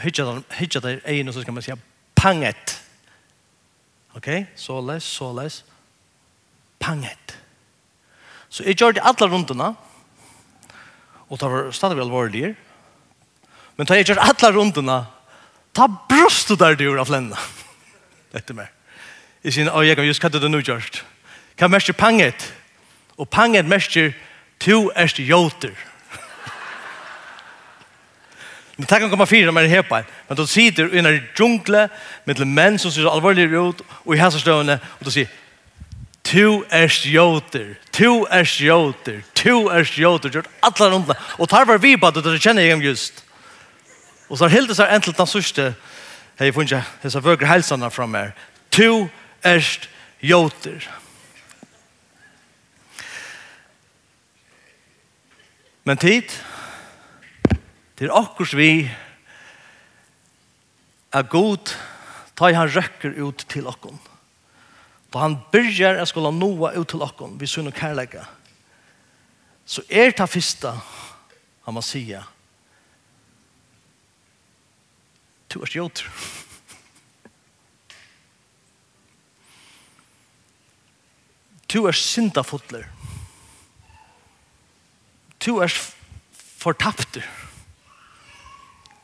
hitja 0.03 0.83
der 0.85 1.01
egin, 1.03 1.29
og 1.29 1.35
så 1.35 1.43
skal 1.43 1.57
man 1.57 1.65
si, 1.67 1.75
panget, 2.15 2.76
Ok, 4.17 4.29
såles, 4.57 5.05
såles. 5.05 5.65
Panget. 6.81 7.37
Så 8.49 8.65
jeg 8.65 8.79
gjør 8.79 8.97
det 8.97 9.05
alle 9.05 9.29
rundene, 9.29 9.75
og 11.29 11.41
det 11.41 11.51
var 11.51 11.71
stadig 11.75 12.01
alvorlig. 12.01 12.55
Men 13.77 13.89
da 13.89 13.99
jeg 13.99 14.09
gjør 14.09 14.23
alle 14.25 14.53
rundene, 14.57 14.99
ta 15.77 15.89
brust 16.09 16.55
der 16.59 16.77
du 16.77 16.87
gjør 16.87 17.03
av 17.05 17.13
lennene. 17.13 17.37
Dette 18.35 18.57
med. 18.57 18.73
Jeg 19.45 19.53
sier, 19.53 19.69
å, 19.71 19.83
jeg 19.85 19.99
kan 19.99 20.07
just 20.09 20.23
katte 20.23 20.41
det 20.41 20.51
nå 20.51 20.63
gjørst. 20.65 21.03
Hva 21.57 21.69
mest 21.73 21.91
er 21.93 21.99
panget? 21.99 22.49
Og 23.21 23.29
panget 23.29 23.69
mest 23.69 23.97
er, 24.01 24.15
to 24.61 24.87
erst 24.97 25.21
jøter. 25.21 25.77
Men 28.77 28.87
tack 28.87 29.01
kan 29.01 29.11
komma 29.11 29.27
fyra 29.27 29.53
med 29.53 29.71
hepa. 29.71 30.03
Men 30.29 30.37
då 30.37 30.47
sitter 30.47 30.95
i 30.95 30.99
en 30.99 31.23
djungle 31.37 31.89
med 32.25 32.47
män 32.47 32.79
som 32.79 32.93
ser 32.93 33.13
allvarligt 33.13 33.51
ut 33.51 33.87
och 33.89 34.15
i 34.15 34.19
hans 34.19 34.41
stövne 34.41 34.79
och 34.85 35.05
då 35.05 35.11
säger 35.11 35.29
Tu 36.27 36.65
erst 36.71 37.03
stjóter, 37.03 37.79
tu 37.91 38.25
erst 38.31 38.55
stjóter, 38.55 39.23
tu 39.33 39.71
erst 39.71 39.93
stjóter, 39.93 40.31
gjort 40.31 40.49
allar 40.61 40.91
rundna. 40.91 41.15
Og 41.39 41.49
tar 41.49 41.65
var 41.65 41.79
vi 41.79 41.97
på 41.97 42.07
at 42.07 42.15
det 42.15 42.41
kjenner 42.43 42.63
jeg 42.63 42.75
om 42.75 42.83
just. 42.83 43.25
Og 44.29 44.39
så 44.39 44.45
har 44.45 44.51
hildes 44.51 44.79
her 44.83 44.91
entel 44.91 45.15
den 45.15 45.27
sørste, 45.27 45.75
hei 46.39 46.51
funnet, 46.51 46.83
hei 47.03 47.11
så 47.15 47.23
vøker 47.23 47.47
helsene 47.47 47.91
fra 47.95 48.09
meg. 48.11 48.33
Tu 48.75 49.07
erst 49.45 49.87
stjóter. 50.19 50.89
Men 55.85 56.03
tid, 56.03 56.35
Det 57.97 58.07
er 58.09 58.17
akkurs 58.17 58.53
vi 58.57 58.85
er 61.17 61.29
god 61.33 61.73
da 62.37 62.53
han 62.53 62.69
røkker 62.69 63.17
ut 63.25 63.47
til 63.49 63.67
okkon. 63.67 63.97
Da 65.13 65.23
han 65.23 65.39
byrjar 65.53 65.97
jeg 65.97 66.11
skulle 66.11 66.33
noa 66.37 66.75
ut 66.77 66.89
til 66.93 67.05
okkon, 67.05 67.39
vi 67.41 67.49
sunn 67.49 67.71
og 67.71 67.77
kærleika. 67.77 68.27
Så 69.65 69.83
er 69.89 70.13
det 70.13 70.29
fyrsta 70.29 70.75
han 71.65 71.75
må 71.75 71.83
sige 71.83 72.21
du 75.57 75.63
er 75.63 75.71
jøter. 75.73 76.05
Du 81.73 81.85
er 81.89 81.93
syndafotler. 81.97 82.85
Du 85.47 85.57
er 85.57 85.73
fortapter. 86.59 87.23
Du 87.23 87.27
er 87.27 87.46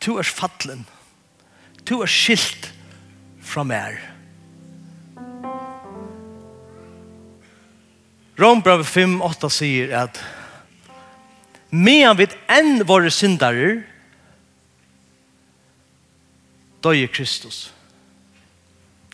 Tu 0.02 0.16
er 0.18 0.26
fattlen. 0.26 0.82
Tu 1.86 1.94
er 2.02 2.10
skilt 2.10 2.70
fra 3.42 3.62
mer. 3.66 4.00
Rombrav 8.40 8.82
5, 8.88 9.20
8 9.22 9.50
sier 9.52 9.92
at 9.94 10.18
medan 11.70 12.18
vi 12.18 12.26
enn 12.50 12.82
våre 12.88 13.10
syndarer 13.12 13.82
døye 16.82 17.06
Kristus. 17.12 17.70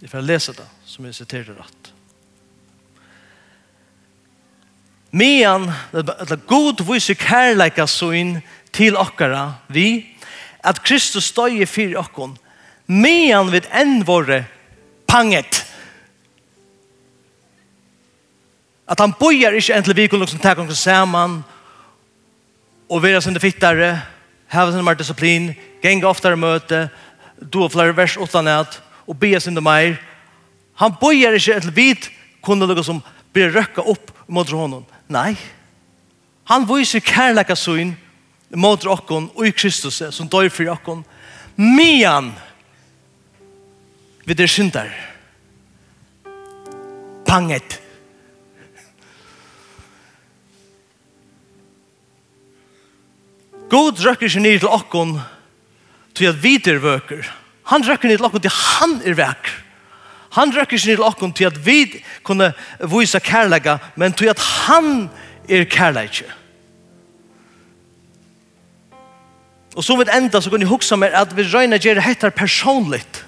Jeg 0.00 0.10
får 0.12 0.24
lese 0.24 0.54
det 0.56 0.66
som 0.88 1.04
jeg 1.04 1.16
siterer 1.18 1.58
rett. 1.58 1.92
Medan, 5.10 5.66
eller 5.92 6.40
god 6.48 6.84
viser 6.86 7.18
kærleika 7.18 7.86
søgn 7.88 8.38
til 8.72 8.96
okkara, 9.00 9.58
vi 9.72 10.06
at 10.64 10.82
Kristus 10.82 11.30
støye 11.30 11.66
fyrir 11.66 11.98
okkon, 12.00 12.36
medan 12.86 13.52
vid 13.52 13.68
enn 13.74 14.02
våre 14.06 14.44
panget. 15.08 15.64
At 18.88 19.00
han 19.00 19.14
bojar 19.20 19.56
ikkje 19.56 19.76
enn 19.76 19.86
til 19.86 19.96
vi 19.96 20.08
kunne 20.08 20.24
liksom 20.26 20.40
tar 20.42 20.58
okkon 20.58 20.74
saman, 20.74 21.40
og 22.88 23.02
vera 23.04 23.20
sin 23.20 23.36
fittare, 23.40 23.98
hava 24.48 24.72
sin 24.72 24.84
mer 24.84 24.96
disiplin, 24.96 25.52
genga 25.82 26.08
oftare 26.08 26.38
møte, 26.40 26.88
du 27.38 27.60
og 27.62 27.72
flere 27.72 27.96
vers 27.96 28.16
utan 28.16 28.48
at, 28.48 28.80
og 29.06 29.18
bia 29.20 29.40
sin 29.40 29.58
meir. 29.62 29.98
Han 30.80 30.96
bojar 31.00 31.36
ikkje 31.36 31.58
enn 31.58 31.66
til 31.66 31.76
vi 31.76 31.88
kunne 32.44 32.68
liksom 32.72 33.02
bli 33.32 33.48
røkka 33.52 33.84
opp 33.84 34.12
mot 34.26 34.48
honom. 34.50 34.86
Nei, 35.08 35.36
han 36.48 36.64
viser 36.68 37.04
kærleika 37.04 37.56
sunn, 37.56 37.92
mot 38.56 38.86
okkon 38.86 39.30
og 39.34 39.46
i 39.46 39.52
Kristus 39.52 40.02
som 40.14 40.28
dør 40.30 40.48
for 40.52 40.72
okkon 40.72 41.04
mian 41.58 42.32
vi 44.28 44.34
der 44.34 44.46
syndar. 44.46 44.90
Panget. 47.26 47.80
God 53.70 54.00
røkker 54.04 54.28
ikke 54.28 54.40
ned 54.40 54.60
til 54.60 54.68
okkon 54.68 55.18
til 56.16 56.28
at 56.30 56.42
vi 56.42 56.56
der 56.56 56.80
vøker 56.80 57.24
han 57.68 57.84
røkker 57.84 58.08
ned 58.08 58.16
til 58.16 58.28
okkon 58.28 58.44
til 58.44 58.54
han 58.54 58.94
er 59.04 59.16
vekk 59.18 59.50
han 60.38 60.52
røkker 60.56 60.76
ikke 60.78 60.88
ned 60.88 60.96
til 60.96 61.04
okkon 61.04 61.34
til 61.36 61.50
at 61.50 61.58
vi 61.66 61.80
kunne 62.24 62.52
vise 62.80 63.20
kærlega 63.20 63.76
men 63.96 64.16
til 64.16 64.32
at 64.32 64.40
han 64.40 65.08
er 65.48 65.68
kærlega 65.68 66.37
Og 69.78 69.84
så 69.84 69.94
vidt 69.96 70.10
enda 70.10 70.40
så 70.42 70.50
kunne 70.50 70.66
jeg 70.66 70.72
huske 70.72 70.96
meg 70.98 71.14
at 71.14 71.30
vi 71.38 71.44
røyne 71.46 71.78
gjør 71.78 72.00
hettar 72.02 72.34
personligt. 72.34 73.20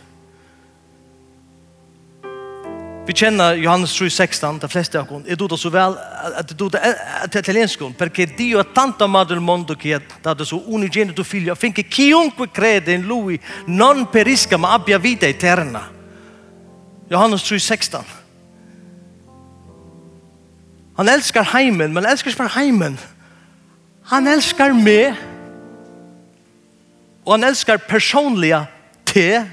Vi 3.06 3.14
kjenner 3.14 3.54
Johannes 3.58 3.94
3,16, 3.94 4.58
de 4.62 4.68
fleste 4.68 4.98
av 4.98 5.12
oss. 5.14 5.22
Jeg 5.26 5.38
doda 5.38 5.56
så 5.58 5.70
vel 5.70 5.94
at 6.40 6.50
det 6.50 6.58
doda 6.58 6.82
til 7.30 7.38
italiensk 7.38 7.80
henne. 7.80 7.94
Perché 7.94 8.26
Dio 8.26 8.58
ha 8.58 8.64
tanto 8.64 9.06
madre 9.08 9.34
il 9.34 9.40
mondo 9.40 9.74
che 9.74 9.94
ha 9.94 10.00
dato 10.22 10.44
suo 10.44 10.62
unigenito 10.66 11.24
figlio 11.24 11.52
affinché 11.52 11.86
chiunque 11.88 12.50
crede 12.50 12.92
in 12.92 13.02
Lui 13.02 13.40
non 13.66 14.10
perisca 14.10 14.56
ma 14.56 14.72
abbia 14.72 14.98
vita 14.98 15.26
eterna. 15.26 15.88
Johannes 17.08 17.42
3,16. 17.42 18.04
Han 20.96 21.08
elskar 21.08 21.44
heimen, 21.54 21.92
men 21.92 22.04
elskar 22.04 22.30
ikke 22.30 22.58
heimen. 22.58 22.98
Han 24.10 24.26
elskar 24.26 24.74
meg. 24.74 25.14
Og 27.30 27.36
han 27.36 27.46
elskar 27.46 27.78
personliga 27.86 28.64
te. 29.06 29.44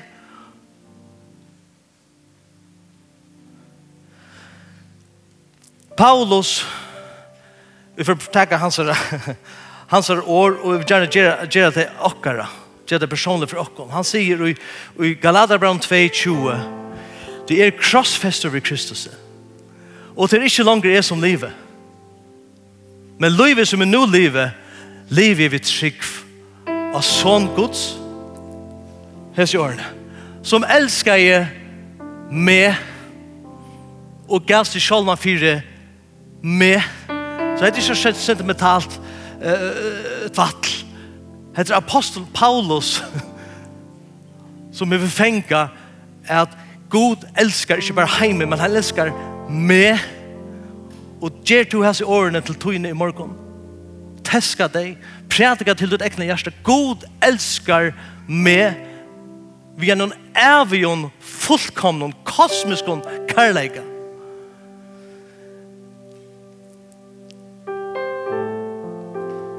Paulus, 5.97 6.65
vi 7.95 8.03
får 8.03 8.17
takka 8.33 8.57
hans, 8.57 8.79
hans 9.93 10.09
år, 10.09 10.57
og 10.57 10.73
vi 10.73 10.79
vil 10.79 10.89
gjerne 10.89 11.45
gjøre 11.45 11.71
det 11.77 11.87
okkara, 12.01 12.49
gjøre 12.89 13.05
det 13.05 13.13
personlig 13.13 13.53
for 13.53 13.61
okkara. 13.67 13.93
Han 13.93 14.09
sier 14.09 14.41
i, 14.49 14.57
i 14.97 15.13
Galaterbrand 15.21 15.85
2.20, 15.85 16.67
det 17.45 17.61
er 17.61 17.77
krossfester 17.77 18.49
ved 18.49 18.65
Kristus, 18.65 19.05
og 20.15 20.31
det 20.31 20.41
er 20.41 20.49
ikke 20.49 20.65
langer 20.65 20.97
er 20.97 21.05
som 21.05 21.21
livet. 21.21 21.53
Men 23.21 23.37
livet 23.37 23.69
som 23.69 23.85
er 23.85 23.89
nå 23.89 24.07
livet, 24.09 24.63
livet 25.13 25.45
er 25.45 25.53
vi 25.53 25.61
trygg 25.61 26.01
for 26.01 26.26
av 26.93 27.01
sån 27.05 27.49
Guds 27.55 27.95
hans 29.37 29.53
hjørne 29.53 29.85
som 30.47 30.63
elskar 30.63 31.19
jeg 31.19 31.47
med 32.31 32.75
og 34.27 34.43
gavs 34.47 34.71
til 34.73 34.83
sjálfna 34.83 35.15
fyrir 35.19 35.61
med. 36.43 36.83
Så 37.07 37.63
det 37.63 37.67
er 37.67 37.73
ikke 37.73 37.95
så 37.95 38.11
sentimentalt 38.15 38.99
uh, 39.41 40.27
tvattel 40.31 40.77
det 41.57 41.71
er 41.71 41.79
apostel 41.79 42.25
Paulus 42.33 43.03
som 44.77 44.91
vi 44.91 44.97
vil 44.97 45.09
at 46.27 46.49
God 46.89 47.25
elskar 47.37 47.75
ikke 47.75 47.93
bare 47.93 48.19
heime 48.19 48.45
men 48.45 48.59
han 48.59 48.75
elskar 48.75 49.11
med 49.49 49.97
og 51.21 51.41
gjer 51.45 51.63
to 51.63 51.81
hans 51.81 51.99
i 51.99 52.03
årene 52.03 52.41
til 52.41 52.55
togene 52.55 52.89
i 52.89 52.93
morgon 52.93 53.33
teska 54.23 54.67
deg 54.67 54.97
prædika 55.37 55.75
til 55.77 55.91
ditt 55.93 56.01
egna 56.01 56.25
hjärsta. 56.25 56.51
God 56.65 57.05
elskar 57.21 57.91
med 58.27 58.73
vi 59.77 59.91
er 59.93 59.97
noen 59.99 60.15
evion, 60.33 61.11
fullkomnon, 61.21 62.15
kosmiskon 62.25 63.03
kærleika. 63.29 63.83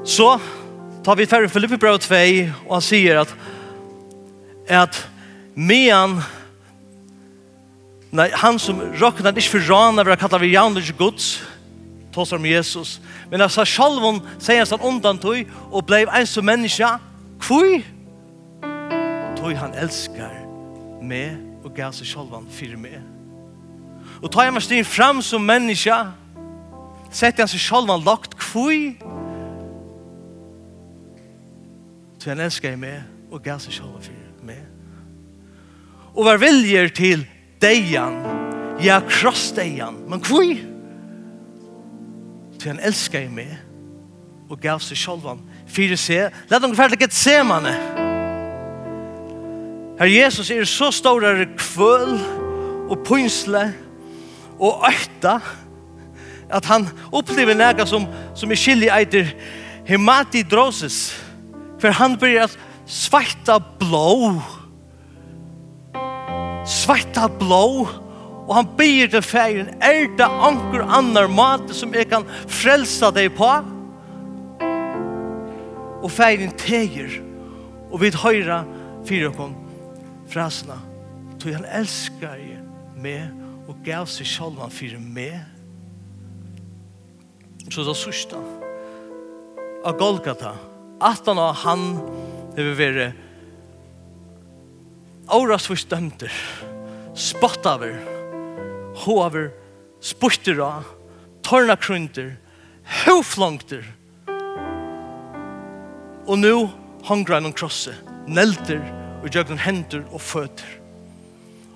Så 0.03 0.33
tar 1.05 1.15
vi 1.15 1.27
færre 1.29 1.47
Filippi 1.49 1.77
brev 1.79 1.99
2 2.03 2.19
og 2.67 2.73
han 2.75 2.83
sier 2.83 3.21
at 3.21 3.31
at 4.69 4.97
mean 5.55 6.19
nei, 8.11 8.27
han 8.35 8.59
som 8.59 8.81
råknar 8.99 9.37
ikke 9.37 9.55
for 9.55 9.71
rana 9.71 10.03
vil 10.03 10.13
har 10.13 10.19
kallat 10.19 10.43
vi 10.43 10.51
jaunlig 10.53 10.91
gods 10.97 11.39
tås 12.13 12.33
om 12.35 12.45
Jesus 12.45 12.99
Men 13.29 13.41
altså, 13.45 13.65
sjalvun 13.65 14.21
sier 14.41 14.65
han 14.65 14.85
undan 14.85 15.19
tog 15.21 15.37
og 15.69 15.85
blei 15.85 16.05
en 16.07 16.27
som 16.27 16.45
menneska. 16.45 16.95
Kvui? 17.39 17.83
Tog 19.37 19.53
han 19.55 19.75
elskar 19.77 20.33
meg 21.01 21.37
og 21.63 21.73
gav 21.75 21.93
seg 21.95 22.09
sjalvan 22.09 22.47
fyrir 22.51 22.79
meg. 22.79 22.97
Og 24.19 24.31
tar 24.33 24.49
han 24.49 24.55
meg 24.57 24.65
styr 24.65 24.87
fram 24.87 25.21
som 25.23 25.45
menneska, 25.45 26.09
setter 27.11 27.45
han 27.45 27.51
seg 27.51 27.61
sjalvan 27.63 28.03
lagt 28.03 28.35
kvui? 28.39 28.97
Tog 32.19 32.33
han 32.33 32.43
elskar 32.47 32.75
meg 32.81 33.05
og 33.29 33.43
gav 33.45 33.61
seg 33.63 33.77
sjalvan 33.77 34.03
for 34.03 34.43
meg. 34.49 34.65
Og 36.17 36.25
var 36.25 36.41
viljer 36.41 36.89
til 36.97 37.23
deian, 37.61 38.17
ja, 38.83 38.97
krossdeian, 39.05 40.01
men 40.09 40.25
kvui? 40.25 40.57
Kvui? 40.57 40.68
til 42.59 42.73
han 42.73 42.83
elsker 42.83 43.25
i 43.25 43.31
meg 43.31 43.55
og 44.49 44.59
gav 44.61 44.81
seg 44.83 44.97
sjolvan 44.97 45.41
fire 45.69 45.97
se 45.99 46.19
la 46.49 46.59
dem 46.61 46.75
ferdig 46.77 46.99
get 47.03 47.15
se 47.15 47.37
manne 47.45 47.73
Herre 49.99 50.11
Jesus 50.13 50.49
er 50.51 50.67
så 50.67 50.89
stårare 50.95 51.49
kvøl 51.59 52.15
og 52.89 53.01
pynsle 53.07 53.65
og 54.59 54.85
økta 54.89 55.39
at 56.49 56.65
han 56.65 56.87
opplever 57.13 57.53
nega 57.53 57.85
som, 57.85 58.07
som 58.35 58.51
er 58.51 58.59
skilje 58.59 58.93
eiter 58.95 59.33
hematidrosis 59.87 61.11
for 61.79 61.95
han 61.95 62.17
blir 62.19 62.47
at 62.47 62.57
svarta 62.89 63.59
blå 63.79 64.39
svarta 66.67 67.27
blå 67.39 67.87
Og 68.49 68.55
han 68.57 68.69
byr 68.79 69.11
til 69.13 69.21
feiren, 69.21 69.69
er 69.77 70.07
det 70.17 70.25
anker 70.25 70.81
annar 70.81 71.29
mat 71.29 71.69
som 71.77 71.93
jeg 71.93 72.07
kan 72.09 72.25
frelsa 72.49 73.11
deg 73.13 73.29
på? 73.37 73.49
Og 75.99 76.09
feiren 76.09 76.55
teger, 76.57 77.19
og 77.91 78.01
vi 78.01 78.09
høyra 78.09 78.63
fyra 79.05 79.29
kom 79.37 79.53
frasna. 80.33 80.79
Tog 81.37 81.53
han 81.59 81.69
elskar 81.77 82.41
jeg 82.41 82.57
med 82.97 83.29
og 83.69 83.77
gav 83.85 84.09
seg 84.09 84.25
sjálvan 84.25 84.73
fyrir 84.73 84.97
med. 84.97 85.37
Så 87.69 87.85
det 87.85 87.97
sørsta. 88.01 88.41
Av 89.85 89.93
Golgata, 89.99 90.55
at 91.05 91.27
han 91.29 91.39
og 91.39 91.53
han 91.61 91.89
hefur 92.57 92.79
vært 92.81 93.25
åras 95.29 95.69
for 95.69 95.77
stømter, 95.77 96.33
spottaver, 97.13 98.18
hover, 98.95 99.51
spurtera, 100.01 100.83
torna 101.43 101.75
krunter, 101.75 102.35
hoflongter. 103.05 103.83
Og 106.27 106.39
nu 106.39 106.69
hongra 107.07 107.39
han 107.39 107.49
om 107.49 107.53
krosset, 107.53 107.97
nelter 108.27 108.81
og 109.23 109.29
gjøgnen 109.33 109.61
hender 109.61 110.03
og 110.13 110.21
føtter. 110.21 110.77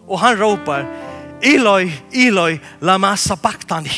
Og 0.07 0.19
han 0.19 0.39
råpar, 0.39 0.85
Eloi, 1.43 1.91
Eloi, 2.13 2.59
lama 2.81 3.15
sabachthani. 3.15 3.93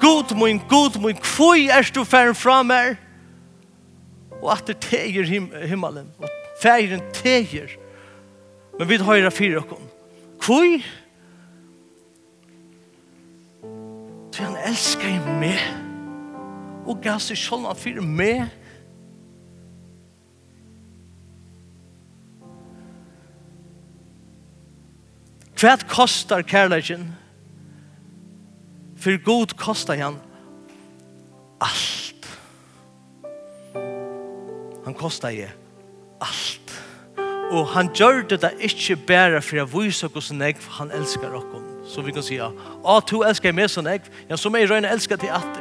God 0.00 0.34
mun, 0.36 0.60
god 0.68 0.98
mun, 1.00 1.16
kvoi 1.16 1.68
er 1.72 1.86
du 1.94 2.04
færen 2.04 2.36
fra 2.36 2.62
meg? 2.62 2.96
Og 4.42 4.52
at 4.52 4.66
det 4.68 4.78
teger 4.84 5.24
him 5.24 5.48
himmelen, 5.64 6.10
og 6.18 6.28
færen 6.60 7.00
teger. 7.16 7.72
Men 8.78 8.88
vi 8.88 8.98
høyra 9.00 9.30
fyrir 9.32 9.62
okkom. 9.62 9.88
Kvoi? 10.40 10.78
Kvoi? 10.78 11.03
Så 14.34 14.42
han 14.42 14.56
elsker 14.66 15.20
meg 15.38 15.60
og 16.90 16.98
gav 17.04 17.20
seg 17.22 17.38
selv 17.38 17.68
han 17.68 17.78
for 17.78 18.00
meg. 18.02 18.48
Hva 25.54 25.76
kostar 25.86 26.42
kærleikken? 26.42 27.06
For 28.98 29.22
god 29.22 29.54
kostar 29.60 30.02
han 30.02 30.18
alt. 31.62 32.26
Han 34.88 34.98
kostar 34.98 35.30
jeg 35.36 35.54
alt. 36.18 36.74
Og 37.54 37.70
han 37.76 37.94
gjør 37.94 38.26
det 38.34 38.42
da 38.42 38.50
ikke 38.58 38.98
bare 39.06 39.44
for 39.46 39.62
å 39.62 39.70
vise 39.78 40.10
hvordan 40.10 40.42
jeg, 40.42 40.58
han 40.80 40.90
elsker 40.90 41.30
dere 41.30 41.73
så 41.94 42.02
vi 42.02 42.12
kan 42.12 42.22
säga, 42.22 42.52
ja, 42.84 43.02
du 43.10 43.24
älskar 43.24 43.52
mig 43.52 43.68
sån 43.68 43.86
ägg, 43.86 44.02
ja, 44.28 44.36
som 44.36 44.54
jag 44.54 44.70
röjna 44.70 44.88
älskar 44.88 45.16
till 45.16 45.30
att. 45.30 45.58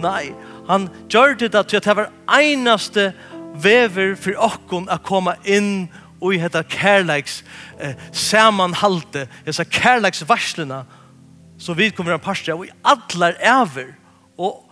Nej, 0.00 0.34
han 0.66 0.90
gör 1.08 1.34
det 1.34 1.54
att 1.54 1.68
det 1.68 1.86
var 1.86 2.10
enaste 2.40 3.12
vever 3.54 4.14
för 4.14 4.36
oss 4.36 4.88
att 4.88 5.02
komma 5.02 5.34
in 5.44 5.88
och 6.20 6.34
i 6.34 6.38
detta 6.38 6.62
kärleks 6.64 7.44
eh, 7.78 7.90
sammanhalte, 8.12 9.28
dessa 9.44 9.64
kärleksvarslerna 9.64 10.86
så 11.58 11.74
vi 11.74 11.90
kommer 11.90 12.12
att 12.12 12.22
parstja 12.22 12.54
och 12.54 12.66
i 12.66 12.70
allar 12.82 13.36
över 13.40 13.94
och 14.36 14.68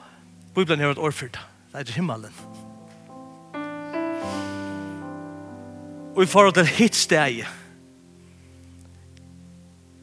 Bibeln 0.54 0.80
har 0.80 0.90
ett 0.90 0.98
år 0.98 1.14
det. 1.20 1.38
Det 1.72 1.78
är 1.78 1.92
himmelen. 1.92 2.32
Og 6.16 6.22
i 6.22 6.26
forhold 6.26 6.54
til 6.54 6.66
hitt 6.66 6.96
steg 6.96 7.46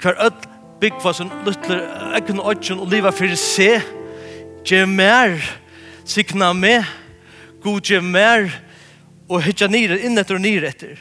hver 0.02 0.16
öll 0.24 0.57
byggva 0.82 1.14
sin 1.14 1.32
luttler 1.46 1.82
og 2.40 2.52
ødgen 2.52 2.80
og 2.80 2.88
liva 2.92 3.12
fyrir 3.12 3.36
se. 3.36 3.82
gje 4.68 4.86
mer, 4.86 5.40
sikna 6.06 6.52
me, 6.54 6.84
god 7.64 7.82
gje 7.82 8.02
mer, 8.02 8.50
og 9.30 9.44
hitja 9.44 9.68
nire, 9.68 10.00
inn 10.04 10.20
etter 10.20 10.36
og 10.36 10.44
nire 10.44 10.68
etter. 10.68 10.98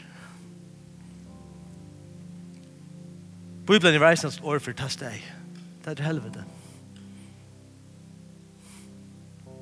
Bibelen 3.67 3.97
i 3.97 3.99
reisens 3.99 4.39
år 4.39 4.61
for 4.63 4.71
tas 4.71 4.95
deg. 4.95 5.19
Det 5.83 5.97
er 5.99 6.07
helvete. 6.07 6.45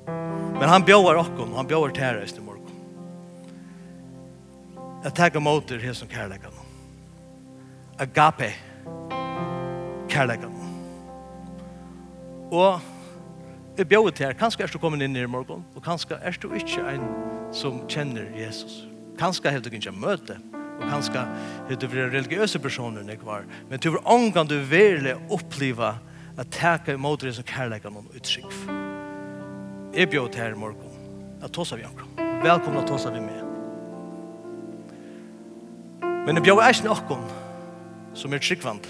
Men 0.06 0.70
han 0.70 0.86
bjóar 0.86 1.18
okkom, 1.24 1.56
han 1.58 1.66
bjóar 1.66 1.90
tæra 1.94 2.22
i 2.22 2.40
morgon. 2.40 2.62
Jeg 5.02 5.14
takker 5.14 5.42
motor 5.42 5.82
her 5.82 5.92
som 5.94 6.08
kærlekan. 6.08 6.54
Agape. 7.98 8.54
Agape 8.54 8.65
kærleikan. 10.16 10.52
Og 12.50 12.80
jeg 13.76 13.88
bjør 13.88 14.10
til 14.10 14.26
her, 14.26 14.32
kanskje 14.32 14.64
er 14.64 14.72
du 14.72 14.78
kommet 14.80 15.04
inn 15.04 15.16
i 15.16 15.26
morgen, 15.28 15.64
og 15.76 15.82
kanskje 15.84 16.16
er 16.22 16.36
du 16.40 16.48
ikke 16.56 16.84
en 16.94 17.04
som 17.52 17.82
kjenner 17.90 18.30
Jesus. 18.38 18.86
Kanskje 19.20 19.52
er 19.52 19.60
du 19.60 19.68
ikke 19.70 19.92
møte, 19.92 20.38
og 20.80 20.88
kanskje 20.88 21.20
er 21.68 21.76
du 21.76 21.88
blir 21.88 22.08
religiøse 22.12 22.58
personer 22.62 23.04
når 23.04 23.24
var, 23.24 23.44
men 23.68 23.80
du 23.80 23.90
vil 23.90 24.00
omgang 24.04 24.48
du 24.48 24.58
virkelig 24.58 25.16
oppleve 25.30 25.94
at 26.36 26.52
teka 26.52 26.96
imot 26.96 27.20
det 27.20 27.34
som 27.36 27.44
kærleikan 27.44 27.92
noen 27.92 28.08
uttrykk. 28.16 28.52
Jeg 29.96 30.10
bjør 30.12 30.28
til 30.28 30.42
her 30.42 30.56
i 30.56 30.60
morgen, 30.60 30.92
at 31.42 31.52
tåsa 31.52 31.76
vi 31.76 31.84
omkring. 31.84 32.12
Velkomna 32.44 32.84
tåsa 32.86 33.10
vi 33.10 33.20
med. 33.20 33.42
Men 36.26 36.36
jeg 36.36 36.44
bjør 36.44 36.68
ikke 36.68 36.88
noen 36.88 37.26
som 38.16 38.32
er 38.32 38.40
tryggvand, 38.40 38.88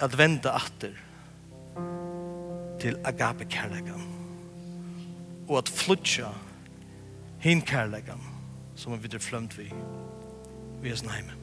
at 0.00 0.18
vende 0.18 0.50
atter 0.50 0.94
til 2.80 2.98
agape 3.04 3.44
kærlegan 3.44 4.04
og 5.48 5.58
at 5.58 5.68
flutja 5.68 6.30
hin 7.38 7.62
kærlegan 7.62 8.22
som 8.74 8.92
vi 8.92 9.02
videre 9.02 9.20
flømt 9.20 9.58
vi 9.58 9.72
vi 10.82 10.90
er 10.90 10.96
snæmen 10.96 11.37